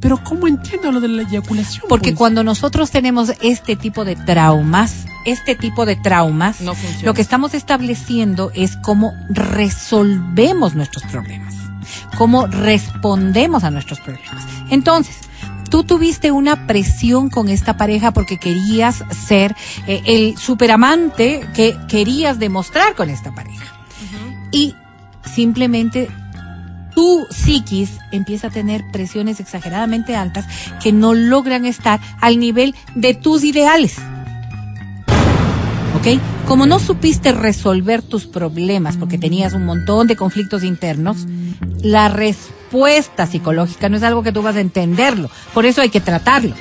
Pero 0.00 0.22
¿cómo 0.24 0.48
entiendo 0.48 0.90
lo 0.92 1.00
de 1.00 1.08
la 1.08 1.22
eyaculación? 1.22 1.84
Porque 1.88 2.10
pues? 2.10 2.18
cuando 2.18 2.42
nosotros 2.42 2.90
tenemos 2.90 3.32
este 3.42 3.76
tipo 3.76 4.04
de 4.04 4.16
traumas, 4.16 5.04
este 5.26 5.54
tipo 5.54 5.84
de 5.84 5.96
traumas, 5.96 6.60
No 6.60 6.74
lo 7.02 7.14
que 7.14 7.20
estamos 7.20 7.52
estableciendo 7.54 8.50
es 8.54 8.76
cómo 8.76 9.12
resolvemos 9.28 10.74
nuestros 10.74 11.04
problemas, 11.04 11.54
cómo 12.16 12.46
respondemos 12.46 13.62
a 13.64 13.70
nuestros 13.70 14.00
problemas. 14.00 14.44
Entonces, 14.70 15.16
tú 15.70 15.84
tuviste 15.84 16.30
una 16.32 16.66
presión 16.66 17.28
con 17.28 17.48
esta 17.48 17.76
pareja 17.76 18.12
porque 18.12 18.38
querías 18.38 19.04
ser 19.26 19.54
eh, 19.86 20.02
el 20.06 20.38
superamante 20.38 21.46
que 21.54 21.76
querías 21.88 22.38
demostrar 22.38 22.94
con 22.94 23.10
esta 23.10 23.34
pareja. 23.34 23.64
Y 24.50 24.74
simplemente 25.24 26.10
tu 27.00 27.26
psiquis 27.30 27.92
empieza 28.10 28.48
a 28.48 28.50
tener 28.50 28.84
presiones 28.92 29.40
exageradamente 29.40 30.16
altas 30.16 30.44
que 30.82 30.92
no 30.92 31.14
logran 31.14 31.64
estar 31.64 31.98
al 32.20 32.38
nivel 32.38 32.74
de 32.94 33.14
tus 33.14 33.42
ideales. 33.42 33.96
¿Ok? 35.96 36.20
Como 36.46 36.66
no 36.66 36.78
supiste 36.78 37.32
resolver 37.32 38.02
tus 38.02 38.26
problemas 38.26 38.98
porque 38.98 39.16
tenías 39.16 39.54
un 39.54 39.64
montón 39.64 40.08
de 40.08 40.16
conflictos 40.16 40.62
internos, 40.62 41.26
la 41.80 42.10
respuesta 42.10 43.26
psicológica 43.26 43.88
no 43.88 43.96
es 43.96 44.02
algo 44.02 44.22
que 44.22 44.32
tú 44.32 44.42
vas 44.42 44.56
a 44.56 44.60
entenderlo. 44.60 45.30
Por 45.54 45.64
eso 45.64 45.80
hay 45.80 45.88
que 45.88 46.02
tratarlo. 46.02 46.54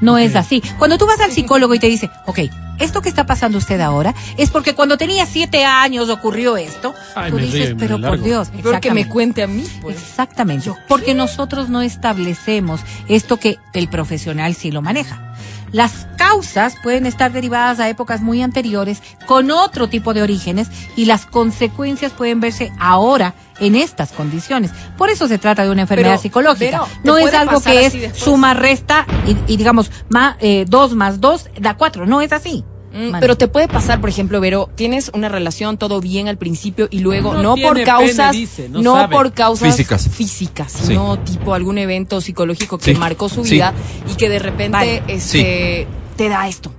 No 0.00 0.16
es 0.16 0.36
así. 0.36 0.62
Cuando 0.78 0.96
tú 0.96 1.06
vas 1.06 1.18
al 1.18 1.32
psicólogo 1.32 1.74
y 1.74 1.80
te 1.80 1.88
dice, 1.88 2.08
ok, 2.26 2.38
esto 2.80 3.02
que 3.02 3.08
está 3.08 3.26
pasando 3.26 3.58
usted 3.58 3.80
ahora 3.80 4.14
es 4.36 4.50
porque 4.50 4.74
cuando 4.74 4.98
tenía 4.98 5.26
siete 5.26 5.64
años 5.64 6.08
ocurrió 6.08 6.56
esto, 6.56 6.94
Ay, 7.14 7.30
tú 7.30 7.36
me 7.36 7.42
dices, 7.42 7.74
pero 7.78 7.96
por 7.96 8.00
largo". 8.00 8.24
Dios, 8.24 8.48
Porque 8.48 8.62
me 8.62 8.68
exactamente. 8.70 9.08
cuente 9.10 9.42
a 9.42 9.46
mí, 9.46 9.64
pues. 9.80 9.96
Exactamente. 9.96 10.72
Porque 10.88 11.14
nosotros 11.14 11.68
no 11.68 11.82
establecemos 11.82 12.80
esto 13.08 13.36
que 13.38 13.58
el 13.72 13.88
profesional 13.88 14.54
sí 14.54 14.70
lo 14.70 14.82
maneja. 14.82 15.34
Las 15.72 16.08
causas 16.16 16.74
pueden 16.82 17.06
estar 17.06 17.32
derivadas 17.32 17.78
a 17.78 17.88
épocas 17.88 18.20
muy 18.22 18.42
anteriores 18.42 19.02
con 19.26 19.52
otro 19.52 19.88
tipo 19.88 20.12
de 20.14 20.22
orígenes 20.22 20.68
y 20.96 21.04
las 21.04 21.26
consecuencias 21.26 22.12
pueden 22.12 22.40
verse 22.40 22.72
ahora 22.80 23.34
en 23.60 23.76
estas 23.76 24.12
condiciones. 24.12 24.70
Por 24.96 25.10
eso 25.10 25.28
se 25.28 25.38
trata 25.38 25.62
de 25.64 25.70
una 25.70 25.82
enfermedad 25.82 26.10
Pero, 26.12 26.22
psicológica. 26.22 26.70
Vero, 26.80 26.88
¿te 27.02 27.08
no 27.08 27.18
es 27.18 27.32
algo 27.34 27.60
que 27.60 27.86
es 27.86 27.94
suma, 28.16 28.54
resta 28.54 29.06
y, 29.26 29.52
y 29.52 29.56
digamos, 29.56 29.90
ma, 30.08 30.36
eh, 30.40 30.64
dos 30.68 30.94
más 30.94 31.20
dos 31.20 31.48
da 31.60 31.76
cuatro. 31.76 32.06
No 32.06 32.20
es 32.20 32.32
así. 32.32 32.64
Mm. 32.92 33.20
Pero 33.20 33.36
te 33.36 33.46
puede 33.46 33.68
pasar, 33.68 34.00
por 34.00 34.08
ejemplo, 34.10 34.40
Vero, 34.40 34.68
tienes 34.74 35.12
una 35.14 35.28
relación 35.28 35.78
todo 35.78 36.00
bien 36.00 36.26
al 36.26 36.38
principio 36.38 36.88
y 36.90 36.98
luego 36.98 37.34
No 37.34 37.42
no, 37.42 37.54
por 37.54 37.80
causas, 37.84 38.30
pene, 38.32 38.38
dice, 38.40 38.68
no 38.68 38.82
no, 38.82 39.08
por 39.08 39.32
causas 39.32 39.68
Físicas. 39.76 40.08
físicas, 40.08 40.72
Sí. 40.72 40.86
sino 40.88 41.16
tipo 41.20 41.54
algún 41.54 41.78
evento 41.78 42.20
psicológico 42.20 42.78
que 42.78 42.92
Sí. 42.92 42.98
marcó 42.98 43.28
su 43.28 43.44
Sí. 43.44 43.52
vida 43.54 43.74
y 44.10 44.16
que 44.16 44.28
de 44.28 44.40
repente 44.40 44.72
Vale. 44.72 45.02
este 45.06 45.86
te 46.16 46.28
da 46.28 46.48
esto. 46.48 46.72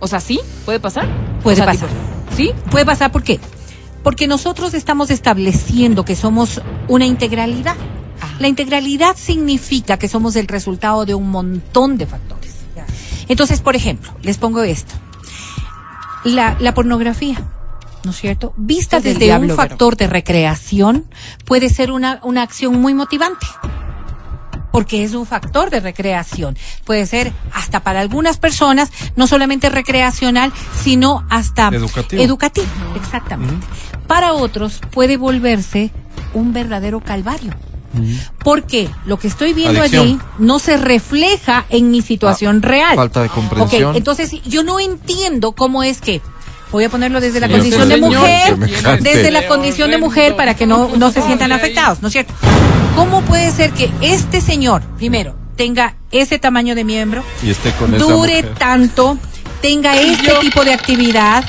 O 0.00 0.08
sea, 0.08 0.18
¿sí? 0.18 0.40
¿Puede 0.64 0.80
pasar? 0.80 1.06
Puede 1.42 1.54
O 1.54 1.56
sea, 1.56 1.66
pasar. 1.66 1.88
tipo, 1.88 2.36
¿Sí? 2.36 2.50
Puede 2.72 2.84
pasar, 2.84 3.12
¿por 3.12 3.22
qué? 3.22 3.38
Porque 4.04 4.28
nosotros 4.28 4.74
estamos 4.74 5.10
estableciendo 5.10 6.04
que 6.04 6.14
somos 6.14 6.60
una 6.86 7.06
integralidad. 7.06 7.74
La 8.38 8.46
integralidad 8.46 9.16
significa 9.16 9.98
que 9.98 10.08
somos 10.08 10.36
el 10.36 10.46
resultado 10.46 11.04
de 11.04 11.14
un 11.14 11.30
montón 11.30 11.98
de 11.98 12.06
factores. 12.06 12.54
Entonces, 13.28 13.60
por 13.60 13.74
ejemplo, 13.74 14.12
les 14.22 14.38
pongo 14.38 14.62
esto. 14.62 14.94
La, 16.24 16.56
la 16.60 16.74
pornografía, 16.74 17.42
¿no 18.04 18.10
es 18.10 18.16
cierto? 18.16 18.54
Vista 18.56 18.98
Es 18.98 19.04
del 19.04 19.14
desde 19.14 19.26
diablo, 19.26 19.52
un 19.52 19.56
factor 19.56 19.96
de 19.96 20.06
recreación, 20.06 21.06
puede 21.44 21.68
ser 21.68 21.90
una, 21.90 22.20
una 22.22 22.42
acción 22.42 22.80
muy 22.80 22.94
motivante 22.94 23.46
porque 24.74 25.04
es 25.04 25.14
un 25.14 25.24
factor 25.24 25.70
de 25.70 25.78
recreación. 25.78 26.56
Puede 26.84 27.06
ser 27.06 27.32
hasta 27.52 27.84
para 27.84 28.00
algunas 28.00 28.38
personas, 28.38 28.90
no 29.14 29.28
solamente 29.28 29.68
recreacional, 29.68 30.52
sino 30.82 31.24
hasta 31.30 31.68
Educativo. 31.68 32.20
educativo, 32.20 32.66
exactamente. 32.96 33.64
Para 34.06 34.32
otros 34.32 34.80
puede 34.90 35.16
volverse 35.16 35.90
un 36.34 36.52
verdadero 36.52 37.00
calvario. 37.00 37.52
Porque 38.40 38.88
lo 39.06 39.18
que 39.20 39.28
estoy 39.28 39.52
viendo 39.52 39.80
Adicción. 39.80 40.02
allí 40.02 40.18
no 40.38 40.58
se 40.58 40.76
refleja 40.76 41.64
en 41.70 41.92
mi 41.92 42.02
situación 42.02 42.60
real. 42.60 42.96
falta 42.96 43.22
de 43.22 43.28
comprensión. 43.28 43.90
Ok, 43.90 43.96
entonces 43.96 44.32
yo 44.42 44.64
no 44.64 44.80
entiendo 44.80 45.52
cómo 45.52 45.84
es 45.84 46.00
que 46.00 46.20
voy 46.72 46.82
a 46.84 46.88
ponerlo 46.88 47.20
desde 47.20 47.38
la 47.38 47.46
Sí, 47.46 47.52
condición 47.52 47.88
de 47.88 47.94
señor, 47.94 48.10
mujer, 48.10 48.56
desde 49.00 49.30
la 49.30 49.46
condición 49.46 49.90
de 49.92 49.98
mujer 49.98 50.34
para 50.34 50.54
que 50.54 50.66
no, 50.66 50.88
no 50.96 51.12
se 51.12 51.22
sientan 51.22 51.52
afectados, 51.52 52.02
¿no 52.02 52.08
es 52.08 52.12
cierto? 52.14 52.34
¿Cómo 52.96 53.20
puede 53.22 53.52
ser 53.52 53.70
que 53.70 53.92
este 54.00 54.40
señor, 54.40 54.82
primero, 54.98 55.36
tenga 55.56 55.94
ese 56.10 56.40
tamaño 56.40 56.74
de 56.74 56.82
miembro, 56.82 57.22
Y 57.44 57.50
esté 57.50 57.70
con 57.72 57.94
esa 57.94 58.04
dure 58.04 58.42
tanto, 58.42 59.16
tenga 59.62 59.96
este 59.96 60.32
tipo 60.40 60.64
de 60.64 60.74
actividad 60.74 61.44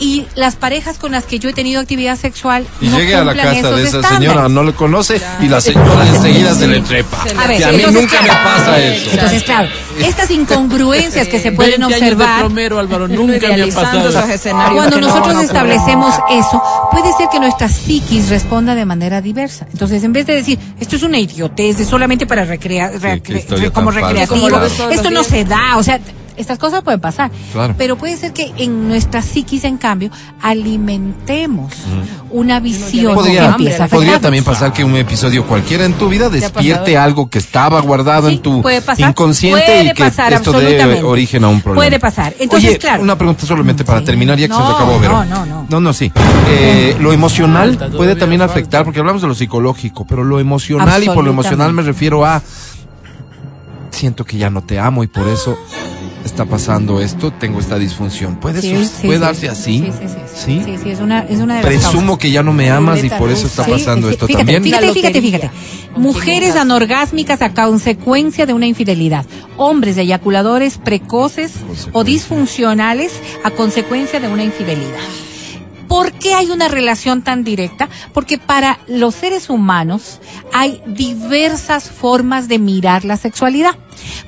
y 0.00 0.26
las 0.34 0.56
parejas 0.56 0.98
con 0.98 1.12
las 1.12 1.24
que 1.24 1.38
yo 1.38 1.48
he 1.48 1.52
tenido 1.52 1.80
actividad 1.80 2.16
sexual 2.16 2.66
Y 2.80 2.88
no 2.88 2.98
llegue 2.98 3.14
a 3.14 3.24
la 3.24 3.34
casa 3.34 3.70
de 3.70 3.82
esa 3.84 3.98
estándares? 3.98 4.18
señora, 4.18 4.48
no 4.48 4.62
le 4.62 4.72
conoce 4.72 5.20
y 5.40 5.48
la 5.48 5.60
señora 5.60 6.06
enseguida 6.06 6.54
se 6.54 6.66
le 6.66 6.80
trepa. 6.80 7.22
A 7.36 7.46
ver, 7.46 7.60
y 7.60 7.62
a 7.62 7.68
mí 7.68 7.76
entonces, 7.76 8.02
nunca 8.02 8.22
me 8.22 8.28
pasa 8.28 8.78
eso. 8.78 9.10
Entonces, 9.12 9.42
claro, 9.42 9.68
estas 10.00 10.30
incongruencias 10.30 11.28
que 11.28 11.40
se 11.40 11.52
pueden 11.52 11.80
20 11.80 11.94
años 11.94 12.18
de 12.18 12.24
observar 12.24 12.78
Álvaro, 12.78 13.08
nunca 13.08 13.48
me 13.48 13.62
ha 13.62 13.66
pasado. 13.68 14.10
cuando 14.74 15.00
no 15.00 15.08
nosotros 15.08 15.42
establecemos 15.42 16.14
eso, 16.30 16.62
puede 16.90 17.12
ser 17.16 17.28
que 17.30 17.40
nuestra 17.40 17.68
psiquis 17.68 18.28
responda 18.28 18.74
de 18.74 18.84
manera 18.84 19.20
diversa. 19.20 19.66
Entonces, 19.72 20.02
en 20.04 20.12
vez 20.12 20.26
de 20.26 20.34
decir, 20.34 20.58
esto 20.78 20.96
es 20.96 21.02
una 21.02 21.18
idiotez, 21.18 21.80
es 21.80 21.88
solamente 21.88 22.26
para 22.26 22.44
recrear, 22.44 22.92
como 23.72 23.90
recreativo, 23.90 24.48
Como 24.50 24.90
esto 24.90 25.10
no 25.10 25.24
se 25.24 25.44
da, 25.44 25.76
o 25.76 25.82
sea, 25.82 26.00
estas 26.38 26.58
cosas 26.58 26.82
pueden 26.82 27.00
pasar. 27.00 27.30
Claro. 27.52 27.74
Pero 27.76 27.96
puede 27.96 28.16
ser 28.16 28.32
que 28.32 28.52
en 28.56 28.88
nuestra 28.88 29.20
psiquis, 29.22 29.64
en 29.64 29.76
cambio, 29.76 30.10
alimentemos 30.40 31.72
una 32.30 32.60
visión 32.60 33.12
que 33.12 33.14
Podría, 33.14 33.46
empieza 33.46 33.84
a 33.84 33.88
podría 33.88 34.20
también 34.20 34.44
pasar 34.44 34.72
que 34.72 34.84
un 34.84 34.94
episodio 34.96 35.46
cualquiera 35.46 35.84
en 35.84 35.94
tu 35.94 36.08
vida 36.08 36.28
despierte 36.28 36.96
algo 36.96 37.28
que 37.30 37.38
estaba 37.38 37.80
guardado 37.80 38.28
Sí, 38.28 38.36
en 38.36 38.42
tu 38.42 38.62
puede 38.62 38.82
pasar, 38.82 39.10
inconsciente 39.10 39.62
puede 39.64 39.84
y 39.84 39.94
que 39.94 40.04
pasar, 40.04 40.32
esto 40.34 40.52
dé 40.52 41.02
origen 41.02 41.44
a 41.44 41.48
un 41.48 41.60
problema. 41.60 41.86
Puede 41.86 41.98
pasar. 42.00 42.34
Entonces, 42.38 42.70
Oye, 42.70 42.78
claro. 42.78 43.02
una 43.02 43.16
pregunta 43.16 43.46
solamente 43.46 43.84
para 43.84 44.00
Sí. 44.00 44.04
terminar 44.06 44.38
ya 44.38 44.46
que 44.48 44.54
se 44.54 44.60
nos 44.60 44.74
acabó, 44.74 44.98
Vero. 45.00 45.24
no, 45.24 45.24
no, 45.24 45.46
no. 45.46 45.66
No, 45.68 45.80
no, 45.80 45.92
sí. 45.92 46.12
Eh, 46.48 46.96
lo 47.00 47.12
emocional 47.12 47.76
Falta, 47.78 47.96
puede 47.96 48.14
también 48.16 48.40
falta. 48.40 48.52
afectar, 48.52 48.84
porque 48.84 49.00
hablamos 49.00 49.22
de 49.22 49.28
lo 49.28 49.34
psicológico, 49.34 50.06
pero 50.06 50.22
lo 50.24 50.38
emocional 50.40 51.02
y 51.02 51.06
por 51.06 51.24
lo 51.24 51.30
emocional 51.30 51.72
me 51.72 51.82
refiero 51.82 52.24
a 52.24 52.42
siento 53.90 54.24
que 54.24 54.36
ya 54.38 54.50
no 54.50 54.62
te 54.62 54.78
amo 54.78 55.02
y 55.02 55.08
por 55.08 55.26
eso 55.28 55.58
está 56.28 56.44
pasando 56.44 57.00
esto, 57.00 57.32
tengo 57.32 57.58
esta 57.60 57.78
disfunción. 57.78 58.36
¿Puede, 58.36 58.60
Sí, 58.62 58.70
puede 59.02 59.16
sí. 59.18 59.20
darse 59.20 59.48
así? 59.48 59.78
Sí, 59.78 59.92
sí, 60.00 60.08
sí. 60.08 60.42
¿Sí? 60.44 60.62
Sí, 60.64 60.78
sí, 60.82 60.90
es 60.90 61.00
una, 61.00 61.20
es 61.24 61.40
una 61.40 61.56
de 61.56 61.62
las 61.62 61.66
Presumo 61.66 62.00
causas. 62.12 62.18
que 62.18 62.30
ya 62.30 62.42
no 62.42 62.52
me 62.52 62.70
amas 62.70 63.02
y 63.02 63.08
por 63.10 63.30
eso 63.30 63.46
está 63.46 63.64
Sí, 63.64 63.70
pasando 63.72 64.06
sí, 64.08 64.12
esto 64.14 64.26
fíjate, 64.26 64.44
también. 64.44 64.62
Fíjate, 64.62 64.92
fíjate, 64.92 65.20
fíjate. 65.20 65.50
Mujeres 65.96 66.54
anorgásmicas 66.54 67.42
a 67.42 67.52
consecuencia 67.52 68.46
de 68.46 68.52
una 68.54 68.66
infidelidad. 68.66 69.26
Hombres 69.56 69.96
eyaculadores 69.96 70.78
precoces 70.78 71.52
o 71.92 72.04
disfuncionales 72.04 73.12
a 73.44 73.50
consecuencia 73.50 74.20
de 74.20 74.28
una 74.28 74.44
infidelidad. 74.44 75.00
¿Por 75.88 76.12
qué 76.12 76.34
hay 76.34 76.50
una 76.50 76.68
relación 76.68 77.22
tan 77.22 77.44
directa? 77.44 77.88
Porque 78.12 78.38
para 78.38 78.78
los 78.86 79.14
seres 79.14 79.50
humanos 79.50 80.20
hay 80.52 80.82
diversas 80.86 81.90
formas 81.90 82.48
de 82.48 82.58
mirar 82.58 83.04
la 83.04 83.16
sexualidad. 83.16 83.74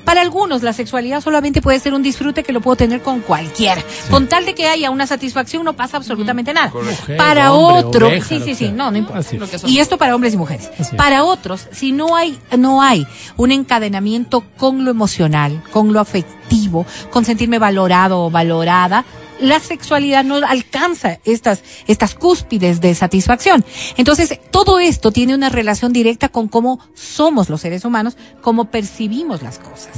Para 0.03 0.21
algunos 0.21 0.63
la 0.63 0.73
sexualidad 0.73 1.21
solamente 1.21 1.61
puede 1.61 1.79
ser 1.79 1.93
un 1.93 2.03
disfrute 2.03 2.43
que 2.43 2.51
lo 2.51 2.61
puedo 2.61 2.75
tener 2.75 3.01
con 3.01 3.21
cualquiera. 3.21 3.81
Con 4.09 4.27
tal 4.27 4.45
de 4.45 4.53
que 4.53 4.67
haya 4.67 4.89
una 4.91 5.07
satisfacción 5.07 5.63
no 5.63 5.73
pasa 5.73 5.97
absolutamente 5.97 6.53
nada. 6.53 6.71
Mujer, 6.73 7.17
Para 7.17 7.53
hombre, 7.53 7.83
otro, 7.85 8.07
oveja, 8.07 8.27
sí, 8.27 8.39
sí, 8.39 8.55
sí, 8.55 8.65
sea. 8.65 8.71
no, 8.71 8.91
no 8.91 8.97
importa. 8.97 9.19
Es. 9.19 9.63
Y 9.65 9.79
esto 9.79 9.97
para 9.97 10.15
hombres 10.15 10.33
y 10.33 10.37
mujeres. 10.37 10.69
Para 10.97 11.23
otros, 11.23 11.67
si 11.71 11.91
no 11.91 12.15
hay, 12.15 12.37
no 12.57 12.81
hay 12.81 13.07
un 13.37 13.51
encadenamiento 13.51 14.43
con 14.57 14.83
lo 14.83 14.91
emocional, 14.91 15.63
con 15.71 15.93
lo 15.93 15.99
afectivo, 15.99 16.85
con 17.09 17.25
sentirme 17.25 17.59
valorado 17.59 18.25
o 18.25 18.29
valorada, 18.29 19.05
la 19.41 19.59
sexualidad 19.59 20.23
no 20.23 20.35
alcanza 20.35 21.19
estas, 21.25 21.63
estas 21.87 22.15
cúspides 22.15 22.79
de 22.81 22.95
satisfacción. 22.95 23.65
Entonces, 23.97 24.39
todo 24.51 24.79
esto 24.79 25.11
tiene 25.11 25.35
una 25.35 25.49
relación 25.49 25.91
directa 25.93 26.29
con 26.29 26.47
cómo 26.47 26.79
somos 26.93 27.49
los 27.49 27.61
seres 27.61 27.85
humanos, 27.85 28.17
cómo 28.41 28.65
percibimos 28.65 29.41
las 29.41 29.59
cosas. 29.59 29.91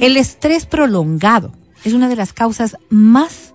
El 0.00 0.16
estrés 0.16 0.66
prolongado 0.66 1.52
es 1.84 1.92
una 1.92 2.08
de 2.08 2.16
las 2.16 2.32
causas 2.32 2.76
más 2.88 3.54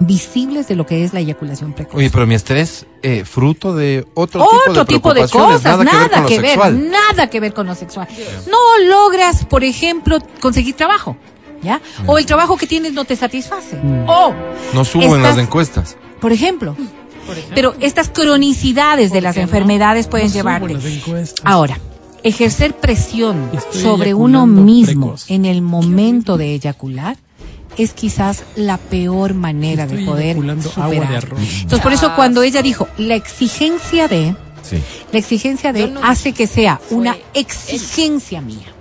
visibles 0.00 0.66
de 0.68 0.76
lo 0.76 0.86
que 0.86 1.04
es 1.04 1.12
la 1.12 1.20
eyaculación 1.20 1.72
precoz. 1.72 1.94
Oye, 1.96 2.10
pero 2.10 2.26
mi 2.26 2.34
estrés, 2.34 2.86
eh, 3.02 3.24
fruto 3.24 3.74
de 3.74 4.06
otro, 4.14 4.44
Otro 4.44 4.84
tipo 4.84 5.14
de 5.14 5.22
cosas, 5.22 5.62
preocupaciones, 5.62 5.92
nada, 5.92 6.08
nada 6.08 6.26
que 6.26 6.40
ver 6.40 6.58
que 6.58 6.70
nada 6.72 7.30
que 7.30 7.40
ver 7.40 7.54
con 7.54 7.66
lo 7.66 7.74
sexual. 7.74 8.08
No 8.50 8.58
logras, 8.88 9.44
por 9.44 9.64
ejemplo, 9.64 10.18
conseguir 10.40 10.74
trabajo, 10.74 11.16
¿ya? 11.64 11.80
O 12.06 12.18
el 12.18 12.26
trabajo 12.26 12.56
que 12.56 12.66
tienes 12.66 12.92
no 12.92 13.04
te 13.04 13.16
satisface. 13.16 13.76
O, 14.06 14.32
No 14.72 14.84
subo 14.84 15.16
en 15.16 15.22
las 15.22 15.38
encuestas. 15.38 15.96
por 16.20 16.32
ejemplo, 16.32 16.76
pero 17.54 17.74
estas 17.80 18.08
cronicidades 18.10 19.10
de 19.12 19.20
las 19.22 19.36
enfermedades 19.36 20.06
pueden 20.06 20.28
No 20.28 20.34
llevarte. 20.34 20.74
las. 20.74 21.34
Ahora, 21.42 21.78
ejercer 22.22 22.74
presión 22.76 23.50
Estoy 23.52 23.80
sobre 23.82 24.14
uno 24.14 24.46
mismo 24.46 25.06
precoz. 25.08 25.30
en 25.30 25.44
el 25.46 25.60
momento 25.62 26.36
de 26.38 26.54
eyacular 26.54 27.16
es 27.76 27.92
quizás 27.92 28.44
la 28.56 28.76
peor 28.78 29.34
manera 29.34 29.86
de 29.86 30.04
poder 30.04 30.36
eyaculando 30.36 30.70
agua 30.76 30.88
de 30.90 30.94
superar. 30.96 31.16
arroz. 31.24 31.40
Entonces, 31.62 31.80
por 31.80 31.92
eso 31.92 32.12
cuando 32.14 32.42
ella 32.42 32.62
dijo 32.62 32.86
la 32.98 33.14
exigencia 33.16 34.06
de 34.06 34.36
Sí. 34.62 34.78
la 35.12 35.18
exigencia 35.18 35.72
de 35.74 35.88
no- 35.88 36.00
hace 36.02 36.32
que 36.32 36.46
sea 36.46 36.80
una 36.90 37.12
él. 37.12 37.22
exigencia 37.34 38.40
mía. 38.40 38.72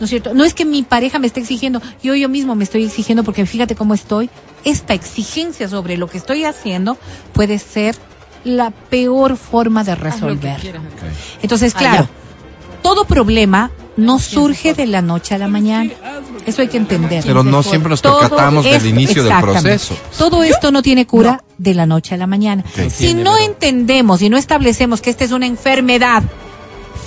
¿No 0.00 0.04
es 0.04 0.10
cierto? 0.10 0.34
No 0.34 0.44
es 0.44 0.54
que 0.54 0.64
mi 0.64 0.82
pareja 0.82 1.18
me 1.18 1.26
esté 1.26 1.40
exigiendo, 1.40 1.80
yo 2.02 2.14
yo 2.14 2.28
mismo 2.28 2.54
me 2.54 2.64
estoy 2.64 2.84
exigiendo 2.84 3.22
porque 3.22 3.44
fíjate 3.44 3.76
cómo 3.76 3.94
estoy. 3.94 4.30
Esta 4.64 4.94
exigencia 4.94 5.68
sobre 5.68 5.98
lo 5.98 6.08
que 6.08 6.18
estoy 6.18 6.44
haciendo 6.44 6.96
puede 7.32 7.58
ser 7.58 7.96
la 8.42 8.70
peor 8.70 9.36
forma 9.36 9.84
de 9.84 9.94
resolver. 9.94 10.58
quieras. 10.58 10.82
Entonces, 11.42 11.74
claro, 11.74 12.08
todo 12.82 13.04
problema 13.04 13.70
no 13.98 14.18
surge 14.18 14.72
de 14.72 14.86
la 14.86 15.02
noche 15.02 15.34
a 15.34 15.38
la 15.38 15.48
mañana. 15.48 15.90
Eso 16.46 16.62
hay 16.62 16.68
que 16.68 16.78
entender. 16.78 17.22
Pero 17.26 17.42
no 17.42 17.62
siempre 17.62 17.90
nos 17.90 18.00
percatamos 18.00 18.64
del 18.64 18.86
inicio 18.86 19.22
del 19.22 19.38
proceso. 19.40 19.96
Todo 20.18 20.42
esto 20.42 20.72
no 20.72 20.82
tiene 20.82 21.06
cura 21.06 21.44
de 21.58 21.74
la 21.74 21.84
noche 21.84 22.14
a 22.14 22.18
la 22.18 22.26
mañana. 22.26 22.64
Si 22.88 23.12
no 23.12 23.36
entendemos 23.36 24.22
y 24.22 24.30
no 24.30 24.38
establecemos 24.38 25.02
que 25.02 25.10
esta 25.10 25.24
es 25.24 25.32
una 25.32 25.46
enfermedad 25.46 26.22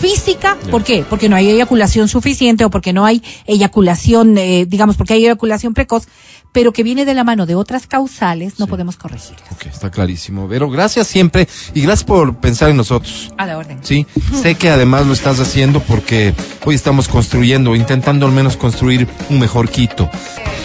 física, 0.04 0.58
¿por 0.70 0.84
qué? 0.84 1.06
Porque 1.10 1.30
no 1.30 1.38
hay 1.38 1.50
eyaculación 1.50 2.10
suficiente 2.10 2.66
o 2.66 2.70
porque 2.70 2.92
no 2.92 3.06
hay 3.06 3.24
eyaculación, 3.46 4.38
eh, 4.38 4.66
digamos, 4.68 4.98
porque 4.98 5.14
hay 5.14 5.24
eyaculación 5.24 5.74
precoz, 5.74 6.10
pero 6.52 6.74
que 6.74 6.84
viene 6.84 7.06
de 7.06 7.14
la 7.14 7.24
mano 7.24 7.46
de 7.46 7.56
otras 7.56 7.88
causales, 7.88 8.60
no 8.60 8.68
podemos 8.68 8.98
corregirlas. 8.98 9.50
Ok, 9.54 9.68
está 9.68 9.92
clarísimo. 9.92 10.46
Vero, 10.46 10.70
gracias 10.70 11.08
siempre 11.08 11.48
y 11.74 11.84
gracias 11.84 12.04
por 12.04 12.36
pensar 12.36 12.70
en 12.70 12.76
nosotros. 12.76 13.32
A 13.38 13.46
la 13.46 13.58
orden. 13.58 13.80
Sí, 13.82 14.06
sé 14.42 14.56
que 14.56 14.70
además 14.70 15.08
lo 15.08 15.14
estás 15.14 15.40
haciendo 15.40 15.80
porque 15.80 16.34
hoy 16.66 16.76
estamos 16.76 17.08
construyendo, 17.08 17.74
intentando 17.74 18.26
al 18.26 18.34
menos 18.34 18.58
construir 18.58 19.08
un 19.30 19.40
mejor 19.40 19.70
Quito. 19.70 20.10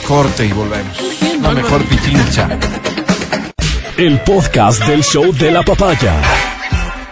Corte 0.09 0.46
y 0.46 0.53
volvemos. 0.53 0.98
La 1.40 1.53
mejor 1.53 1.85
pichincha. 1.85 2.59
El 3.96 4.20
podcast 4.22 4.85
del 4.85 5.05
show 5.05 5.33
de 5.33 5.53
la 5.53 5.62
papaya. 5.62 6.57